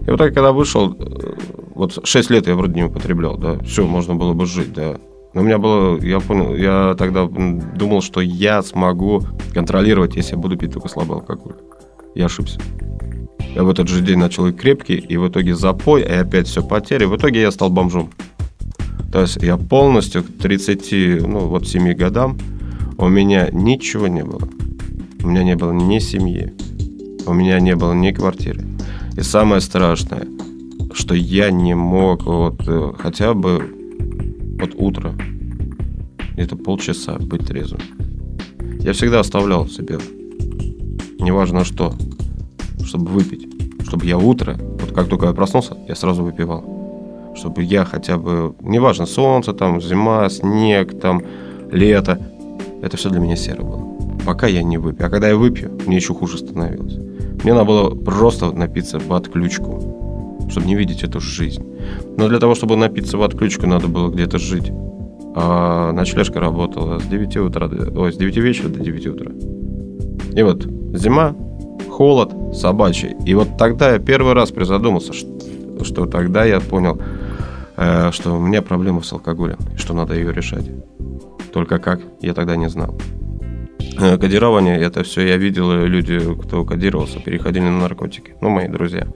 И 0.05 0.09
вот 0.09 0.17
так, 0.17 0.33
когда 0.33 0.51
вышел, 0.51 0.95
э, 0.97 1.35
вот 1.75 1.99
6 2.03 2.29
лет 2.29 2.47
я 2.47 2.55
вроде 2.55 2.73
не 2.73 2.83
употреблял, 2.83 3.37
да, 3.37 3.59
все, 3.59 3.85
можно 3.85 4.15
было 4.15 4.33
бы 4.33 4.45
жить, 4.45 4.73
да. 4.73 4.97
Но 5.33 5.41
у 5.41 5.43
меня 5.43 5.57
было, 5.57 5.97
я 6.01 6.19
понял, 6.19 6.55
я 6.55 6.95
тогда 6.97 7.25
думал, 7.25 8.01
что 8.01 8.19
я 8.19 8.61
смогу 8.63 9.21
контролировать, 9.53 10.15
если 10.15 10.33
я 10.33 10.37
буду 10.37 10.57
пить 10.57 10.73
только 10.73 10.89
слабый 10.89 11.17
алкоголь. 11.17 11.55
Я 12.15 12.25
ошибся. 12.25 12.59
Я 13.55 13.63
в 13.63 13.69
этот 13.69 13.87
же 13.87 14.01
день 14.01 14.17
начал 14.17 14.47
и 14.47 14.51
крепкий, 14.51 14.95
и 14.95 15.17
в 15.17 15.27
итоге 15.27 15.55
запой, 15.55 16.01
и 16.01 16.11
опять 16.11 16.47
все 16.47 16.63
потери. 16.63 17.05
В 17.05 17.15
итоге 17.15 17.41
я 17.41 17.51
стал 17.51 17.69
бомжом. 17.69 18.09
То 19.11 19.21
есть 19.21 19.37
я 19.41 19.57
полностью 19.57 20.23
к 20.23 20.27
30, 20.37 21.27
ну 21.27 21.39
вот 21.47 21.67
7 21.67 21.93
годам 21.93 22.37
у 22.97 23.07
меня 23.07 23.49
ничего 23.51 24.07
не 24.07 24.23
было. 24.23 24.47
У 25.23 25.27
меня 25.27 25.43
не 25.43 25.55
было 25.55 25.71
ни 25.71 25.99
семьи, 25.99 26.53
у 27.25 27.33
меня 27.33 27.59
не 27.59 27.75
было 27.75 27.93
ни 27.93 28.11
квартиры. 28.11 28.70
И 29.17 29.21
самое 29.21 29.61
страшное, 29.61 30.27
что 30.93 31.13
я 31.15 31.51
не 31.51 31.75
мог 31.75 32.25
вот 32.25 32.61
э, 32.67 32.93
хотя 32.97 33.33
бы 33.33 33.75
вот 34.59 34.71
утро, 34.75 35.13
где-то 36.33 36.55
полчаса 36.55 37.17
быть 37.19 37.45
трезвым. 37.45 37.81
Я 38.79 38.93
всегда 38.93 39.19
оставлял 39.19 39.67
себе, 39.67 39.99
неважно 41.19 41.65
что, 41.65 41.93
чтобы 42.85 43.11
выпить, 43.11 43.47
чтобы 43.85 44.05
я 44.05 44.17
утро, 44.17 44.57
вот 44.57 44.91
как 44.93 45.07
только 45.07 45.27
я 45.27 45.33
проснулся, 45.33 45.77
я 45.87 45.95
сразу 45.95 46.23
выпивал. 46.23 47.33
Чтобы 47.35 47.63
я 47.63 47.85
хотя 47.85 48.17
бы, 48.17 48.55
неважно, 48.61 49.05
солнце, 49.05 49.53
там, 49.53 49.81
зима, 49.81 50.29
снег, 50.29 50.99
там, 50.99 51.21
лето, 51.71 52.19
это 52.81 52.97
все 52.97 53.09
для 53.09 53.19
меня 53.19 53.35
серо 53.35 53.61
было. 53.63 54.17
Пока 54.25 54.47
я 54.47 54.63
не 54.63 54.77
выпью. 54.77 55.05
А 55.05 55.09
когда 55.09 55.29
я 55.29 55.35
выпью, 55.35 55.71
мне 55.85 55.95
еще 55.95 56.13
хуже 56.13 56.37
становилось. 56.37 56.97
Мне 57.43 57.53
надо 57.53 57.65
было 57.65 57.89
просто 57.95 58.51
напиться 58.51 58.99
в 58.99 59.11
отключку, 59.13 60.37
чтобы 60.49 60.67
не 60.67 60.75
видеть 60.75 61.03
эту 61.03 61.19
жизнь. 61.19 61.65
Но 62.17 62.27
для 62.27 62.39
того, 62.39 62.55
чтобы 62.55 62.75
напиться 62.75 63.17
в 63.17 63.23
отключку, 63.23 63.67
надо 63.67 63.87
было 63.87 64.09
где-то 64.09 64.37
жить. 64.37 64.71
А 65.33 65.91
ночлежка 65.93 66.39
работала 66.39 66.99
с 66.99 67.03
9 67.03 67.37
утра, 67.37 67.69
ой, 67.95 68.13
с 68.13 68.17
9 68.17 68.37
вечера 68.37 68.67
до 68.67 68.79
9 68.79 69.07
утра. 69.07 69.31
И 70.33 70.43
вот 70.43 70.65
зима, 70.93 71.35
холод, 71.89 72.55
собачий. 72.55 73.15
И 73.25 73.33
вот 73.33 73.57
тогда 73.57 73.93
я 73.93 73.99
первый 73.99 74.33
раз 74.33 74.51
призадумался, 74.51 75.13
что, 75.13 75.29
что 75.83 76.05
тогда 76.05 76.43
я 76.43 76.59
понял, 76.59 76.99
э, 77.77 78.11
что 78.11 78.35
у 78.35 78.39
меня 78.39 78.61
проблема 78.61 79.01
с 79.01 79.11
алкоголем, 79.13 79.57
что 79.77 79.93
надо 79.93 80.15
ее 80.15 80.33
решать. 80.33 80.69
Только 81.53 81.79
как, 81.79 82.01
я 82.21 82.33
тогда 82.33 82.55
не 82.55 82.69
знал. 82.69 82.97
Э, 84.01 84.17
кодирование, 84.17 84.79
это 84.81 85.03
все 85.03 85.27
я 85.27 85.37
видел, 85.37 85.71
люди, 85.71 86.19
кто 86.43 86.65
кодировался, 86.65 87.19
переходили 87.19 87.65
на 87.65 87.81
наркотики. 87.81 88.33
Ну, 88.41 88.49
мои 88.49 88.67
друзья. 88.67 89.07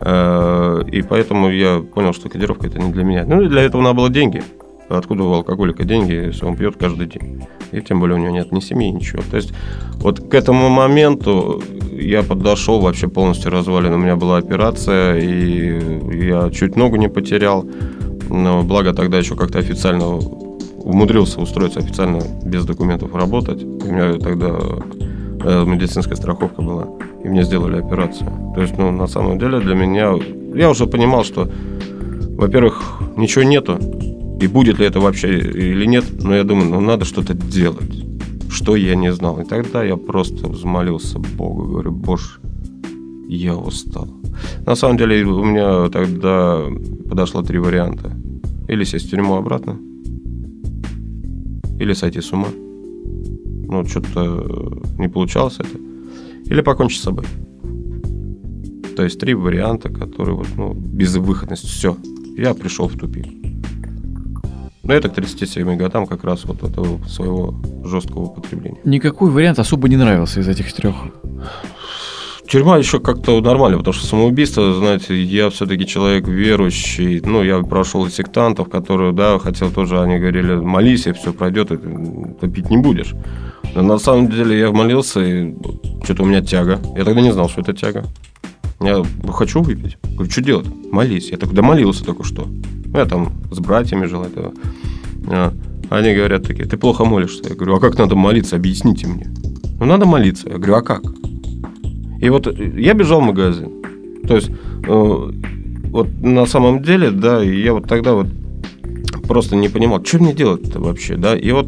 Э, 0.00 0.82
и 0.86 1.02
поэтому 1.02 1.50
я 1.50 1.80
понял, 1.80 2.12
что 2.12 2.28
кодировка 2.28 2.68
это 2.68 2.78
не 2.78 2.92
для 2.92 3.02
меня. 3.02 3.24
Ну, 3.26 3.42
и 3.42 3.48
для 3.48 3.62
этого 3.62 3.82
надо 3.82 3.94
было 3.94 4.10
деньги. 4.10 4.42
Откуда 4.88 5.24
у 5.24 5.32
алкоголика 5.32 5.82
деньги, 5.84 6.12
если 6.12 6.44
он 6.44 6.56
пьет 6.56 6.76
каждый 6.76 7.06
день? 7.06 7.42
И 7.72 7.80
тем 7.80 7.98
более 7.98 8.16
у 8.16 8.20
него 8.20 8.30
нет 8.30 8.52
ни 8.52 8.60
семьи, 8.60 8.90
ничего. 8.90 9.22
То 9.28 9.36
есть 9.36 9.52
вот 9.96 10.20
к 10.20 10.34
этому 10.34 10.68
моменту 10.68 11.60
я 11.90 12.22
подошел 12.22 12.78
вообще 12.78 13.08
полностью 13.08 13.50
развален. 13.50 13.92
У 13.92 13.98
меня 13.98 14.14
была 14.14 14.36
операция, 14.36 15.18
и 15.18 16.26
я 16.26 16.48
чуть 16.50 16.76
ногу 16.76 16.96
не 16.96 17.08
потерял. 17.08 17.66
Но 18.28 18.62
благо 18.62 18.92
тогда 18.92 19.18
еще 19.18 19.34
как-то 19.34 19.58
официально 19.58 20.06
умудрился 20.84 21.40
устроиться 21.40 21.80
официально 21.80 22.20
без 22.44 22.64
документов 22.64 23.14
работать. 23.14 23.62
У 23.62 23.92
меня 23.92 24.14
тогда 24.18 24.58
э, 25.44 25.64
медицинская 25.64 26.16
страховка 26.16 26.62
была, 26.62 26.88
и 27.24 27.28
мне 27.28 27.44
сделали 27.44 27.78
операцию. 27.78 28.30
То 28.54 28.62
есть, 28.62 28.76
ну, 28.78 28.90
на 28.90 29.06
самом 29.06 29.38
деле 29.38 29.60
для 29.60 29.74
меня... 29.74 30.14
Я 30.54 30.70
уже 30.70 30.86
понимал, 30.86 31.24
что, 31.24 31.48
во-первых, 32.36 33.00
ничего 33.16 33.44
нету, 33.44 33.78
и 34.40 34.46
будет 34.46 34.78
ли 34.78 34.86
это 34.86 35.00
вообще 35.00 35.38
или 35.38 35.86
нет, 35.86 36.04
но 36.22 36.34
я 36.34 36.44
думаю, 36.44 36.68
ну, 36.68 36.80
надо 36.80 37.04
что-то 37.04 37.34
делать. 37.34 38.04
Что 38.50 38.76
я 38.76 38.94
не 38.96 39.12
знал. 39.12 39.40
И 39.40 39.44
тогда 39.44 39.82
я 39.82 39.96
просто 39.96 40.48
взмолился 40.48 41.18
Богу, 41.18 41.62
говорю, 41.64 41.92
Боже, 41.92 42.40
я 43.28 43.56
устал. 43.56 44.08
На 44.66 44.74
самом 44.74 44.98
деле 44.98 45.24
у 45.24 45.44
меня 45.44 45.88
тогда 45.88 46.60
подошло 47.08 47.42
три 47.42 47.58
варианта. 47.58 48.12
Или 48.68 48.84
сесть 48.84 49.06
в 49.06 49.10
тюрьму 49.10 49.36
обратно, 49.36 49.78
или 51.82 51.92
сойти 51.94 52.20
с 52.20 52.32
ума. 52.32 52.48
Ну, 52.54 53.84
что-то 53.86 54.82
не 54.98 55.08
получалось 55.08 55.56
это. 55.58 55.78
Или 56.46 56.60
покончить 56.60 57.00
с 57.00 57.04
собой. 57.04 57.24
То 58.96 59.04
есть 59.04 59.18
три 59.18 59.34
варианта, 59.34 59.88
которые 59.88 60.36
вот, 60.36 60.48
ну, 60.56 60.74
безвыходность. 60.74 61.64
Все. 61.64 61.96
Я 62.36 62.54
пришел 62.54 62.88
в 62.88 62.96
тупик. 62.96 63.26
Но 64.82 64.92
это 64.92 65.08
к 65.08 65.14
37 65.14 65.76
годам 65.76 66.06
как 66.06 66.24
раз 66.24 66.44
вот 66.44 66.62
этого 66.62 67.02
своего 67.06 67.54
жесткого 67.84 68.24
употребления. 68.24 68.80
Никакой 68.84 69.30
вариант 69.30 69.58
особо 69.58 69.88
не 69.88 69.96
нравился 69.96 70.40
из 70.40 70.48
этих 70.48 70.72
трех. 70.72 70.94
Тюрьма 72.52 72.76
еще 72.76 73.00
как-то 73.00 73.40
нормально, 73.40 73.78
потому 73.78 73.94
что 73.94 74.06
самоубийство, 74.06 74.74
знаете, 74.74 75.18
я 75.22 75.48
все-таки 75.48 75.86
человек 75.86 76.28
верующий. 76.28 77.22
Ну, 77.24 77.42
я 77.42 77.62
прошел 77.62 78.06
сектантов, 78.10 78.68
которые, 78.68 79.12
да, 79.12 79.38
хотел 79.38 79.70
тоже, 79.70 79.98
они 80.02 80.18
говорили, 80.18 80.56
молись, 80.56 81.06
и 81.06 81.12
все 81.12 81.32
пройдет, 81.32 81.72
и 81.72 81.78
ты 81.78 82.48
пить 82.50 82.68
не 82.68 82.76
будешь. 82.76 83.14
Но 83.74 83.80
на 83.80 83.96
самом 83.96 84.28
деле 84.28 84.58
я 84.58 84.70
молился, 84.70 85.20
и 85.20 85.54
что-то 86.04 86.24
у 86.24 86.26
меня 86.26 86.42
тяга. 86.42 86.78
Я 86.94 87.04
тогда 87.04 87.22
не 87.22 87.32
знал, 87.32 87.48
что 87.48 87.62
это 87.62 87.72
тяга. 87.72 88.04
Я 88.82 89.02
хочу 89.32 89.62
выпить. 89.62 89.96
Говорю, 90.02 90.30
что 90.30 90.42
делать? 90.42 90.66
Молись. 90.92 91.30
Я 91.30 91.38
так 91.38 91.50
молился 91.52 92.04
только 92.04 92.22
что. 92.22 92.44
Ну, 92.44 92.98
я 92.98 93.06
там 93.06 93.32
с 93.50 93.60
братьями 93.60 94.04
жил 94.04 94.24
этого. 94.24 94.52
А, 95.26 95.54
они 95.88 96.14
говорят 96.14 96.46
такие, 96.46 96.66
ты 96.66 96.76
плохо 96.76 97.06
молишься. 97.06 97.48
Я 97.48 97.54
говорю, 97.54 97.76
а 97.76 97.80
как 97.80 97.96
надо 97.96 98.14
молиться? 98.14 98.56
Объясните 98.56 99.06
мне. 99.06 99.32
Ну, 99.80 99.86
надо 99.86 100.04
молиться. 100.04 100.50
Я 100.50 100.58
говорю, 100.58 100.74
а 100.74 100.82
как? 100.82 101.00
И 102.22 102.30
вот 102.30 102.46
я 102.46 102.94
бежал 102.94 103.20
в 103.20 103.24
магазин. 103.24 103.82
То 104.28 104.36
есть, 104.36 104.48
э, 104.48 105.30
вот 105.90 106.08
на 106.22 106.46
самом 106.46 106.80
деле, 106.80 107.10
да, 107.10 107.42
я 107.42 107.74
вот 107.74 107.88
тогда 107.88 108.14
вот 108.14 108.28
просто 109.26 109.56
не 109.56 109.68
понимал, 109.68 110.04
что 110.04 110.22
мне 110.22 110.32
делать-то 110.32 110.78
вообще, 110.78 111.16
да. 111.16 111.36
И 111.36 111.50
вот, 111.50 111.66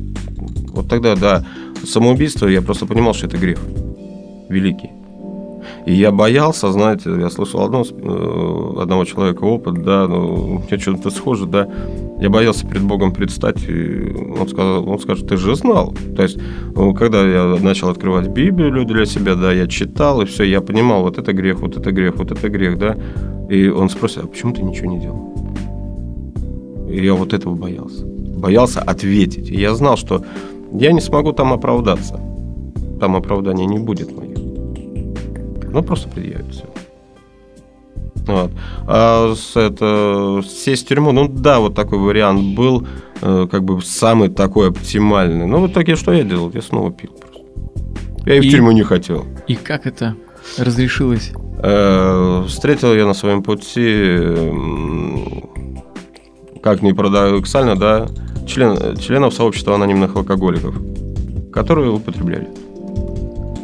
вот 0.68 0.88
тогда, 0.88 1.16
да, 1.16 1.44
самоубийство, 1.84 2.46
я 2.46 2.62
просто 2.62 2.86
понимал, 2.86 3.14
что 3.14 3.26
это 3.26 3.36
грех 3.36 3.58
великий. 4.48 4.90
И 5.86 5.94
я 5.94 6.10
боялся, 6.10 6.72
знаете, 6.72 7.10
я 7.18 7.30
слышал 7.30 7.62
одно, 7.62 7.82
э, 7.82 8.82
одного 8.82 9.04
человека 9.04 9.44
опыт, 9.44 9.82
да, 9.82 10.08
ну, 10.08 10.34
у 10.34 10.58
меня 10.58 10.78
что-то 10.78 11.10
схоже, 11.10 11.46
да, 11.46 11.68
я 12.20 12.30
боялся 12.30 12.66
перед 12.66 12.82
Богом 12.82 13.12
предстать, 13.12 13.62
и 13.68 14.14
он, 14.40 14.48
сказал, 14.48 14.88
он 14.88 14.98
скажет, 14.98 15.28
ты 15.28 15.36
же 15.36 15.54
знал. 15.56 15.94
То 16.16 16.22
есть, 16.22 16.38
ну, 16.74 16.94
когда 16.94 17.26
я 17.26 17.56
начал 17.60 17.88
открывать 17.88 18.28
Библию 18.28 18.84
для 18.84 19.06
себя, 19.06 19.34
да, 19.34 19.52
я 19.52 19.66
читал, 19.66 20.22
и 20.22 20.24
все, 20.24 20.44
я 20.44 20.60
понимал, 20.60 21.02
вот 21.02 21.18
это 21.18 21.32
грех, 21.32 21.60
вот 21.60 21.76
это 21.76 21.92
грех, 21.92 22.16
вот 22.16 22.30
это 22.30 22.48
грех, 22.48 22.78
да, 22.78 22.96
и 23.50 23.68
он 23.68 23.88
спросил, 23.90 24.22
а 24.24 24.26
почему 24.26 24.54
ты 24.54 24.62
ничего 24.62 24.90
не 24.90 25.00
делал? 25.00 25.34
И 26.88 27.04
я 27.04 27.14
вот 27.14 27.32
этого 27.32 27.54
боялся. 27.54 28.04
Боялся 28.06 28.80
ответить. 28.80 29.50
И 29.50 29.60
я 29.60 29.74
знал, 29.74 29.96
что 29.96 30.24
я 30.72 30.92
не 30.92 31.00
смогу 31.00 31.32
там 31.32 31.52
оправдаться. 31.52 32.20
Там 33.00 33.16
оправдания 33.16 33.66
не 33.66 33.78
будет. 33.78 34.10
Ну, 35.74 35.82
просто 35.82 36.08
предъявит 36.08 36.46
все. 36.52 36.64
Вот. 38.28 38.52
А 38.86 39.34
это, 39.56 40.40
сесть 40.46 40.84
в 40.84 40.88
тюрьму, 40.88 41.10
ну 41.10 41.26
да, 41.26 41.58
вот 41.58 41.74
такой 41.74 41.98
вариант 41.98 42.54
был, 42.56 42.86
э, 43.20 43.48
как 43.50 43.64
бы 43.64 43.82
самый 43.82 44.28
такой 44.28 44.68
оптимальный. 44.68 45.46
Но 45.46 45.60
в 45.60 45.66
итоге 45.66 45.96
что 45.96 46.12
я 46.12 46.22
делал? 46.22 46.48
Я 46.54 46.62
снова 46.62 46.92
пил 46.92 47.10
просто. 47.10 47.40
Я 48.24 48.36
и, 48.36 48.38
и 48.38 48.48
в 48.48 48.50
тюрьму 48.52 48.70
не 48.70 48.84
хотел. 48.84 49.26
И 49.48 49.56
как 49.56 49.84
это 49.86 50.14
разрешилось? 50.58 51.32
Э, 51.58 52.44
встретил 52.46 52.94
я 52.94 53.04
на 53.04 53.14
своем 53.14 53.42
пути, 53.42 54.16
как 56.62 56.82
ни 56.82 56.92
парадоксально, 56.92 57.74
да, 57.74 58.06
член, 58.46 58.96
членов 58.96 59.34
сообщества 59.34 59.74
анонимных 59.74 60.14
алкоголиков, 60.14 60.76
которые 61.52 61.90
употребляли. 61.90 62.63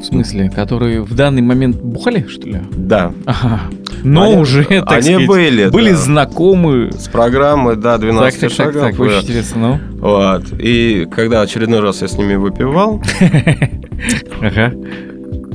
В 0.00 0.04
смысле, 0.04 0.48
которые 0.50 1.02
в 1.02 1.14
данный 1.14 1.42
момент 1.42 1.76
бухали, 1.76 2.26
что 2.28 2.46
ли? 2.48 2.58
Да. 2.72 3.12
Ага. 3.26 3.60
Но 4.02 4.24
Они- 4.32 4.36
уже, 4.40 4.64
так 4.64 4.90
они 4.92 5.02
сказать, 5.02 5.26
были, 5.26 5.68
были 5.68 5.90
да. 5.90 5.96
знакомы. 5.96 6.90
С 6.98 7.08
программы, 7.08 7.76
да, 7.76 7.98
12 7.98 8.40
Так, 8.40 8.50
так, 8.50 8.56
так, 8.56 8.66
шагов. 8.72 8.82
так, 8.82 8.96
да. 8.96 9.02
очень 9.02 9.20
интересно, 9.28 9.60
ну. 9.60 9.98
Вот. 9.98 10.44
И 10.58 11.06
когда 11.14 11.42
очередной 11.42 11.80
раз 11.80 12.00
я 12.00 12.08
с 12.08 12.16
ними 12.16 12.34
выпивал, 12.36 13.02
Ага. 14.40 14.72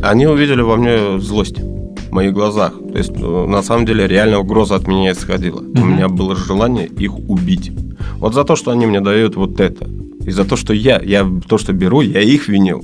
они 0.03 0.27
увидели 0.27 0.62
во 0.62 0.75
мне 0.77 1.19
злость 1.19 1.58
в 1.60 2.12
моих 2.12 2.34
глазах. 2.34 2.73
То 2.91 2.97
есть, 2.99 3.13
э, 3.15 3.45
на 3.47 3.63
самом 3.63 3.86
деле, 3.86 4.08
реально 4.08 4.39
угроза 4.39 4.75
от 4.75 4.88
меня 4.88 5.12
исходила. 5.12 5.60
У 5.60 5.86
меня 5.86 6.08
было 6.08 6.36
желание 6.36 6.86
их 6.88 7.17
убить. 7.17 7.71
Вот 8.19 8.34
за 8.36 8.43
то, 8.43 8.55
что 8.55 8.71
они 8.71 8.86
мне 8.86 9.01
дают 9.01 9.36
вот 9.36 9.60
это. 9.60 9.88
И 10.25 10.31
за 10.31 10.45
то, 10.45 10.55
что 10.55 10.73
я, 10.73 11.01
я 11.03 11.27
то, 11.47 11.58
что 11.58 11.73
беру, 11.73 12.01
я 12.01 12.21
их 12.21 12.47
винил. 12.47 12.84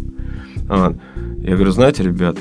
Вот. 0.67 0.95
Я 1.41 1.55
говорю, 1.55 1.71
знаете, 1.71 2.03
ребят, 2.03 2.37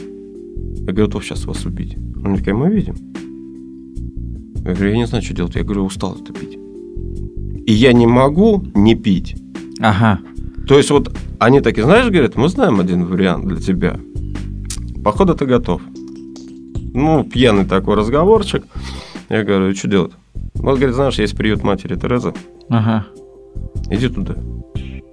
я 0.87 0.93
готов 0.93 1.25
сейчас 1.25 1.47
вас 1.47 1.65
убить. 1.65 1.97
Они 2.23 2.37
такие, 2.37 2.55
мы 2.55 2.71
видим. 2.71 2.97
Я 4.57 4.75
говорю, 4.75 4.91
я 4.91 4.97
не 4.97 5.07
знаю, 5.07 5.25
что 5.25 5.35
делать. 5.35 5.55
Я 5.55 5.63
говорю, 5.63 5.85
устал 5.85 6.17
это 6.21 6.33
пить. 6.33 6.59
И 7.67 7.73
я 7.73 7.93
не 7.93 8.07
могу 8.07 8.63
не 8.75 8.95
пить. 8.95 9.37
Ага. 9.81 10.21
То 10.69 10.77
есть 10.77 10.91
вот 10.91 11.17
они 11.39 11.61
такие, 11.61 11.85
знаешь, 11.85 12.11
говорят, 12.11 12.37
мы 12.37 12.49
знаем 12.49 12.79
один 12.79 13.07
вариант 13.07 13.49
для 13.49 13.57
тебя. 13.57 13.99
Походу 15.03 15.35
ты 15.35 15.47
готов. 15.47 15.81
Ну, 16.93 17.25
пьяный 17.25 17.65
такой 17.65 17.97
разговорчик. 17.97 18.65
Я 19.31 19.45
говорю, 19.45 19.75
что 19.75 19.89
делать? 19.89 20.13
Вот, 20.55 20.77
говорит, 20.77 20.95
знаешь, 20.95 21.19
есть 21.19 21.37
приют 21.37 21.63
матери 21.63 21.95
Терезы. 21.95 22.35
Ага. 22.69 23.07
Иди 23.91 24.09
туда. 24.09 24.37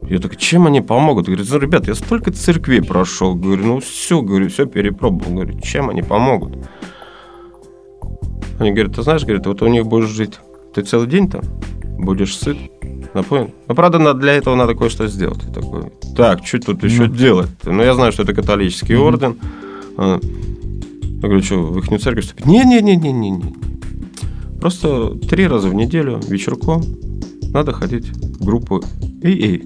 Я 0.10 0.20
так, 0.20 0.38
чем 0.38 0.66
они 0.68 0.82
помогут? 0.82 1.26
Говорит, 1.26 1.48
ну, 1.52 1.60
ребят, 1.60 1.88
я 1.88 1.96
столько 1.96 2.32
церквей 2.32 2.82
прошел. 2.82 3.36
Говорю, 3.36 3.66
ну 3.66 3.80
все, 3.80 4.22
говорю, 4.22 4.48
все 4.50 4.66
перепробовал. 4.66 5.34
Говорю, 5.34 5.60
чем 5.60 5.90
они 5.90 6.02
помогут? 6.02 6.54
Они 8.60 8.72
говорят, 8.72 8.96
ты 8.96 9.02
знаешь, 9.04 9.24
говорит, 9.24 9.46
вот 9.46 9.62
у 9.62 9.68
них 9.68 9.86
будешь 9.86 10.08
жить. 10.10 10.40
Ты 10.74 10.82
целый 10.84 11.08
день 11.08 11.30
там, 11.30 11.42
будешь 12.00 12.36
сыт, 12.38 12.58
напоен. 13.14 13.52
Но, 13.68 13.76
правда, 13.76 14.00
надо- 14.00 14.20
для 14.20 14.34
этого 14.34 14.56
надо 14.56 14.76
кое-что 14.76 15.08
сделать. 15.08 15.40
Я 15.44 15.54
такой, 15.54 15.92
так, 16.16 16.46
что 16.46 16.60
тут 16.60 16.84
еще 16.84 17.06
Ну. 17.08 17.16
делать? 17.16 17.50
Ну, 17.66 17.84
я 17.84 17.94
знаю, 17.94 18.12
что 18.12 18.24
это 18.24 18.34
католический 18.34 18.96
Мгм. 18.96 19.04
орден. 19.06 19.36
А, 19.98 20.20
Я 21.20 21.30
говорю, 21.30 21.42
что, 21.42 21.64
в 21.64 21.80
их 21.80 22.00
церковь 22.02 22.26
вступить? 22.26 22.46
Не-не-не-не-не. 22.46 23.42
Просто 24.62 25.16
три 25.28 25.48
раза 25.48 25.68
в 25.68 25.74
неделю 25.74 26.20
вечерком 26.28 26.84
надо 27.52 27.74
ходить 27.74 28.06
в 28.10 28.46
группу 28.46 28.84
эй-эй. 29.24 29.64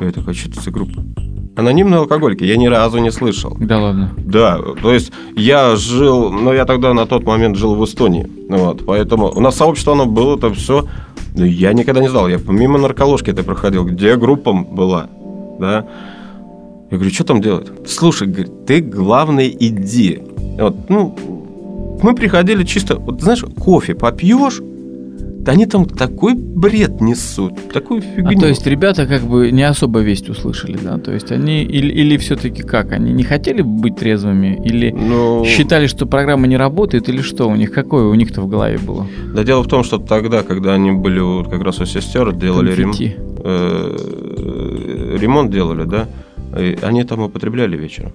Я 0.00 0.10
такой, 0.10 0.34
что 0.34 0.50
это 0.50 0.60
за 0.60 0.70
группа? 0.70 1.04
Анонимные 1.54 1.98
алкоголики, 1.98 2.44
я 2.44 2.56
ни 2.56 2.66
разу 2.66 2.98
не 2.98 3.10
слышал. 3.10 3.54
Да 3.60 3.78
ладно. 3.78 4.10
Да, 4.16 4.58
то 4.80 4.92
есть 4.92 5.12
я 5.36 5.76
жил, 5.76 6.32
ну 6.32 6.52
я 6.52 6.64
тогда 6.64 6.94
на 6.94 7.06
тот 7.06 7.24
момент 7.24 7.56
жил 7.56 7.74
в 7.74 7.84
Эстонии, 7.84 8.26
вот, 8.48 8.86
поэтому 8.86 9.30
у 9.30 9.40
нас 9.40 9.56
сообщество 9.56 9.92
оно 9.92 10.06
было, 10.06 10.36
это 10.38 10.52
все, 10.54 10.86
я 11.34 11.74
никогда 11.74 12.00
не 12.00 12.08
знал, 12.08 12.28
я 12.28 12.38
мимо 12.46 12.78
нарколожки 12.78 13.30
это 13.30 13.42
проходил, 13.42 13.84
где 13.84 14.16
группа 14.16 14.52
была, 14.52 15.08
да. 15.60 15.86
Я 16.90 16.98
говорю, 16.98 17.12
что 17.12 17.24
там 17.24 17.40
делать? 17.40 17.68
Слушай, 17.86 18.28
говорит, 18.28 18.66
ты 18.66 18.80
главное 18.80 19.48
иди. 19.48 20.20
Вот, 20.58 20.90
ну, 20.90 21.16
мы 22.02 22.14
приходили 22.14 22.64
чисто, 22.64 22.96
вот 22.96 23.22
знаешь, 23.22 23.44
кофе 23.58 23.94
попьешь, 23.94 24.60
да 25.42 25.52
они 25.52 25.66
там 25.66 25.84
такой 25.86 26.34
бред 26.34 27.00
несут, 27.00 27.72
такую 27.72 27.98
А 28.00 28.02
фигню. 28.02 28.40
то 28.40 28.46
есть 28.46 28.66
ребята 28.66 29.06
как 29.06 29.22
бы 29.22 29.50
не 29.50 29.62
особо 29.64 30.00
весть 30.00 30.28
услышали, 30.28 30.78
да? 30.82 30.98
То 30.98 31.12
есть 31.12 31.32
они 31.32 31.62
или, 31.64 31.92
или 31.92 32.16
все-таки 32.16 32.62
как? 32.62 32.92
Они 32.92 33.12
не 33.12 33.24
хотели 33.24 33.62
быть 33.62 33.96
трезвыми? 33.96 34.60
Или 34.64 34.90
Ну, 34.92 35.44
считали, 35.44 35.86
что 35.88 36.06
программа 36.06 36.46
не 36.46 36.56
работает? 36.56 37.08
Или 37.08 37.22
что 37.22 37.48
у 37.48 37.56
них? 37.56 37.72
Какое 37.72 38.04
у 38.04 38.14
них-то 38.14 38.40
в 38.40 38.48
голове 38.48 38.78
было? 38.78 39.06
Да 39.34 39.42
дело 39.44 39.62
в 39.62 39.68
том, 39.68 39.82
что 39.84 39.98
тогда, 39.98 40.42
когда 40.42 40.74
они 40.74 40.92
были 40.92 41.18
вот 41.20 41.48
как 41.48 41.62
раз 41.62 41.80
у 41.80 41.86
сестер, 41.86 42.32
делали 42.32 42.72
ремонт. 42.74 43.00
Э, 43.44 45.16
ремонт 45.20 45.50
делали, 45.50 45.84
да, 45.84 46.08
и 46.58 46.78
они 46.82 47.04
там 47.04 47.20
употребляли 47.22 47.76
вечером. 47.76 48.12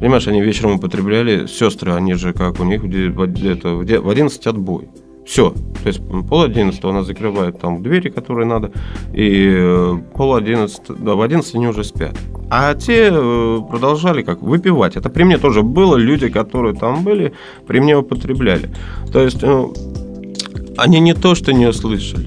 Понимаешь, 0.00 0.26
они 0.28 0.40
вечером 0.40 0.72
употребляли, 0.76 1.46
сестры, 1.46 1.92
они 1.92 2.14
же 2.14 2.32
как 2.32 2.58
у 2.60 2.64
них 2.64 2.88
де- 2.88 3.10
в 3.10 4.08
11 4.08 4.46
отбой. 4.46 4.88
Все. 5.30 5.50
То 5.82 5.86
есть 5.86 6.00
пол 6.28 6.42
одиннадцатого 6.42 6.92
она 6.92 7.04
закрывает 7.04 7.60
там 7.60 7.84
двери, 7.84 8.08
которые 8.08 8.48
надо, 8.48 8.72
и 9.14 9.48
э, 9.48 9.98
пол 10.16 10.34
одиннадцатого, 10.34 10.98
да, 10.98 11.14
в 11.14 11.20
11 11.22 11.54
они 11.54 11.68
уже 11.68 11.84
спят. 11.84 12.16
А 12.50 12.74
те 12.74 13.10
э, 13.12 13.58
продолжали 13.70 14.22
как 14.22 14.42
выпивать. 14.42 14.96
Это 14.96 15.08
при 15.08 15.22
мне 15.22 15.38
тоже 15.38 15.62
было, 15.62 15.94
люди, 15.94 16.28
которые 16.28 16.74
там 16.74 17.04
были, 17.04 17.32
при 17.68 17.78
мне 17.78 17.96
употребляли. 17.96 18.70
То 19.12 19.22
есть 19.22 19.40
ну, 19.42 19.72
они 20.76 20.98
не 20.98 21.14
то, 21.14 21.36
что 21.36 21.52
не 21.52 21.68
услышали. 21.68 22.26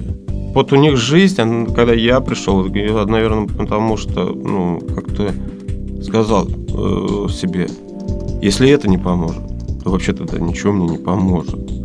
Вот 0.55 0.71
у 0.71 0.77
них 0.77 0.95
жизнь, 0.95 1.41
она- 1.41 1.65
когда 1.65 1.93
я 1.93 2.21
пришел, 2.21 2.65
я, 2.73 3.05
наверное, 3.05 3.47
потому 3.47 3.97
что, 3.97 4.23
ну, 4.33 4.79
как-то 4.95 5.33
сказал 6.01 6.47
э, 6.47 7.27
себе, 7.29 7.67
если 8.41 8.69
это 8.69 8.89
не 8.89 8.97
поможет, 8.97 9.43
то 9.83 9.89
вообще 9.89 10.13
тогда 10.13 10.39
ничего 10.39 10.71
мне 10.71 10.87
не 10.87 10.97
поможет. 10.99 11.82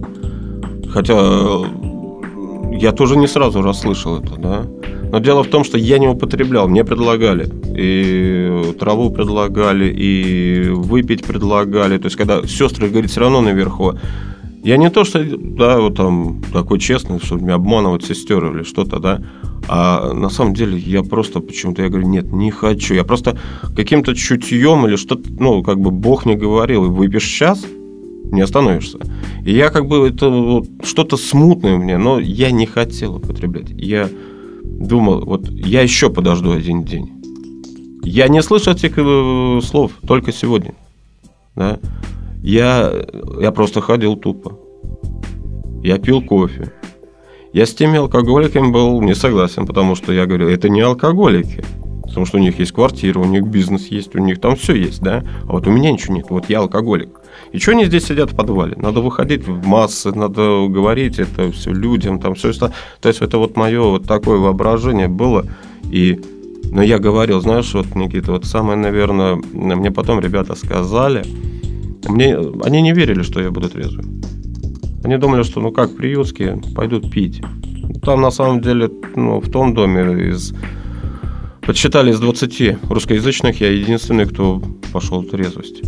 Хотя 0.92 1.14
э, 1.18 1.64
я 2.72 2.92
тоже 2.92 3.16
не 3.16 3.26
сразу 3.26 3.62
расслышал 3.62 4.18
это, 4.18 4.36
да. 4.36 4.66
Но 5.10 5.20
дело 5.20 5.42
в 5.42 5.48
том, 5.48 5.64
что 5.64 5.78
я 5.78 5.98
не 5.98 6.06
употреблял, 6.06 6.68
мне 6.68 6.84
предлагали. 6.84 7.48
И 7.76 8.74
траву 8.78 9.10
предлагали, 9.10 9.92
и 9.92 10.68
выпить 10.68 11.24
предлагали. 11.24 11.98
То 11.98 12.06
есть, 12.06 12.16
когда 12.16 12.46
сестры, 12.46 12.88
говорит, 12.88 13.10
все 13.10 13.20
равно 13.20 13.40
наверху. 13.40 13.94
Я 14.62 14.76
не 14.76 14.90
то, 14.90 15.04
что, 15.04 15.24
да, 15.24 15.78
вот 15.78 15.96
там 15.96 16.42
такой 16.52 16.78
честный, 16.78 17.20
чтобы 17.20 17.42
меня 17.42 17.54
обманывать 17.54 18.04
сестер 18.04 18.54
или 18.54 18.64
что-то, 18.64 18.98
да. 18.98 19.22
А 19.66 20.12
на 20.12 20.30
самом 20.30 20.54
деле 20.54 20.78
я 20.78 21.02
просто 21.02 21.40
почему-то, 21.40 21.82
я 21.82 21.88
говорю, 21.88 22.08
нет, 22.08 22.32
не 22.32 22.50
хочу. 22.50 22.94
Я 22.94 23.04
просто 23.04 23.38
каким-то 23.76 24.14
чутьем 24.14 24.86
или 24.86 24.96
что-то, 24.96 25.30
ну, 25.38 25.62
как 25.62 25.80
бы 25.80 25.90
Бог 25.90 26.26
мне 26.26 26.34
говорил, 26.36 26.90
выпьешь 26.90 27.24
сейчас, 27.24 27.64
не 28.30 28.40
остановишься. 28.40 28.98
И 29.44 29.52
я 29.52 29.70
как 29.70 29.86
бы, 29.86 30.08
это 30.08 30.28
вот 30.28 30.66
что-то 30.84 31.16
смутное 31.16 31.76
мне, 31.76 31.98
но 31.98 32.18
я 32.18 32.50
не 32.50 32.66
хотел 32.66 33.16
употреблять. 33.16 33.70
Я 33.70 34.08
думал, 34.62 35.24
вот 35.24 35.48
я 35.50 35.82
еще 35.82 36.10
подожду 36.10 36.52
один 36.52 36.84
день. 36.84 37.12
Я 38.02 38.28
не 38.28 38.42
слышу 38.42 38.70
этих 38.70 38.92
э, 38.96 39.60
слов 39.62 39.92
только 40.06 40.32
сегодня. 40.32 40.74
Да? 41.54 41.78
Я, 42.42 42.92
я 43.40 43.50
просто 43.52 43.80
ходил 43.80 44.16
тупо. 44.16 44.58
Я 45.82 45.98
пил 45.98 46.22
кофе. 46.22 46.72
Я 47.52 47.66
с 47.66 47.74
теми 47.74 47.98
алкоголиками 47.98 48.70
был 48.70 49.00
не 49.00 49.14
согласен, 49.14 49.66
потому 49.66 49.94
что 49.94 50.12
я 50.12 50.26
говорю, 50.26 50.48
это 50.48 50.68
не 50.68 50.80
алкоголики. 50.80 51.64
Потому 52.02 52.26
что 52.26 52.38
у 52.38 52.40
них 52.40 52.58
есть 52.58 52.72
квартира, 52.72 53.20
у 53.20 53.24
них 53.24 53.44
бизнес 53.46 53.88
есть, 53.88 54.14
у 54.14 54.18
них 54.18 54.40
там 54.40 54.56
все 54.56 54.74
есть, 54.74 55.02
да? 55.02 55.24
А 55.44 55.52
вот 55.52 55.66
у 55.66 55.70
меня 55.70 55.90
ничего 55.90 56.14
нет, 56.14 56.26
вот 56.30 56.48
я 56.48 56.60
алкоголик. 56.60 57.20
И 57.52 57.58
что 57.58 57.72
они 57.72 57.86
здесь 57.86 58.06
сидят 58.06 58.32
в 58.32 58.36
подвале? 58.36 58.74
Надо 58.76 59.00
выходить 59.00 59.46
в 59.46 59.66
массы, 59.66 60.12
надо 60.12 60.66
говорить 60.68 61.18
это 61.18 61.50
все 61.52 61.72
людям, 61.72 62.20
там 62.20 62.34
все 62.34 62.50
это. 62.50 62.72
То 63.00 63.08
есть 63.08 63.22
это 63.22 63.38
вот 63.38 63.56
мое 63.56 63.82
вот 63.82 64.06
такое 64.06 64.38
воображение 64.38 65.08
было. 65.08 65.46
И 65.90 66.20
но 66.70 66.82
я 66.82 66.98
говорил, 66.98 67.40
знаешь, 67.40 67.72
вот, 67.74 67.94
Никита, 67.94 68.32
вот 68.32 68.44
самое, 68.44 68.78
наверное, 68.78 69.36
мне 69.52 69.90
потом 69.90 70.20
ребята 70.20 70.54
сказали, 70.54 71.24
мне, 72.06 72.36
они 72.62 72.82
не 72.82 72.92
верили, 72.92 73.22
что 73.22 73.40
я 73.40 73.50
буду 73.50 73.68
трезвым. 73.68 74.20
Они 75.04 75.16
думали, 75.16 75.42
что, 75.44 75.60
ну 75.60 75.72
как, 75.72 75.96
приютские 75.96 76.60
пойдут 76.74 77.10
пить. 77.10 77.40
Там, 78.02 78.20
на 78.20 78.30
самом 78.30 78.60
деле, 78.60 78.90
ну, 79.16 79.40
в 79.40 79.50
том 79.50 79.74
доме 79.74 80.28
из... 80.28 80.54
Подсчитали 81.62 82.10
из 82.10 82.20
20 82.20 82.90
русскоязычных, 82.90 83.60
я 83.60 83.70
единственный, 83.70 84.26
кто 84.26 84.62
пошел 84.92 85.22
трезвость. 85.22 85.82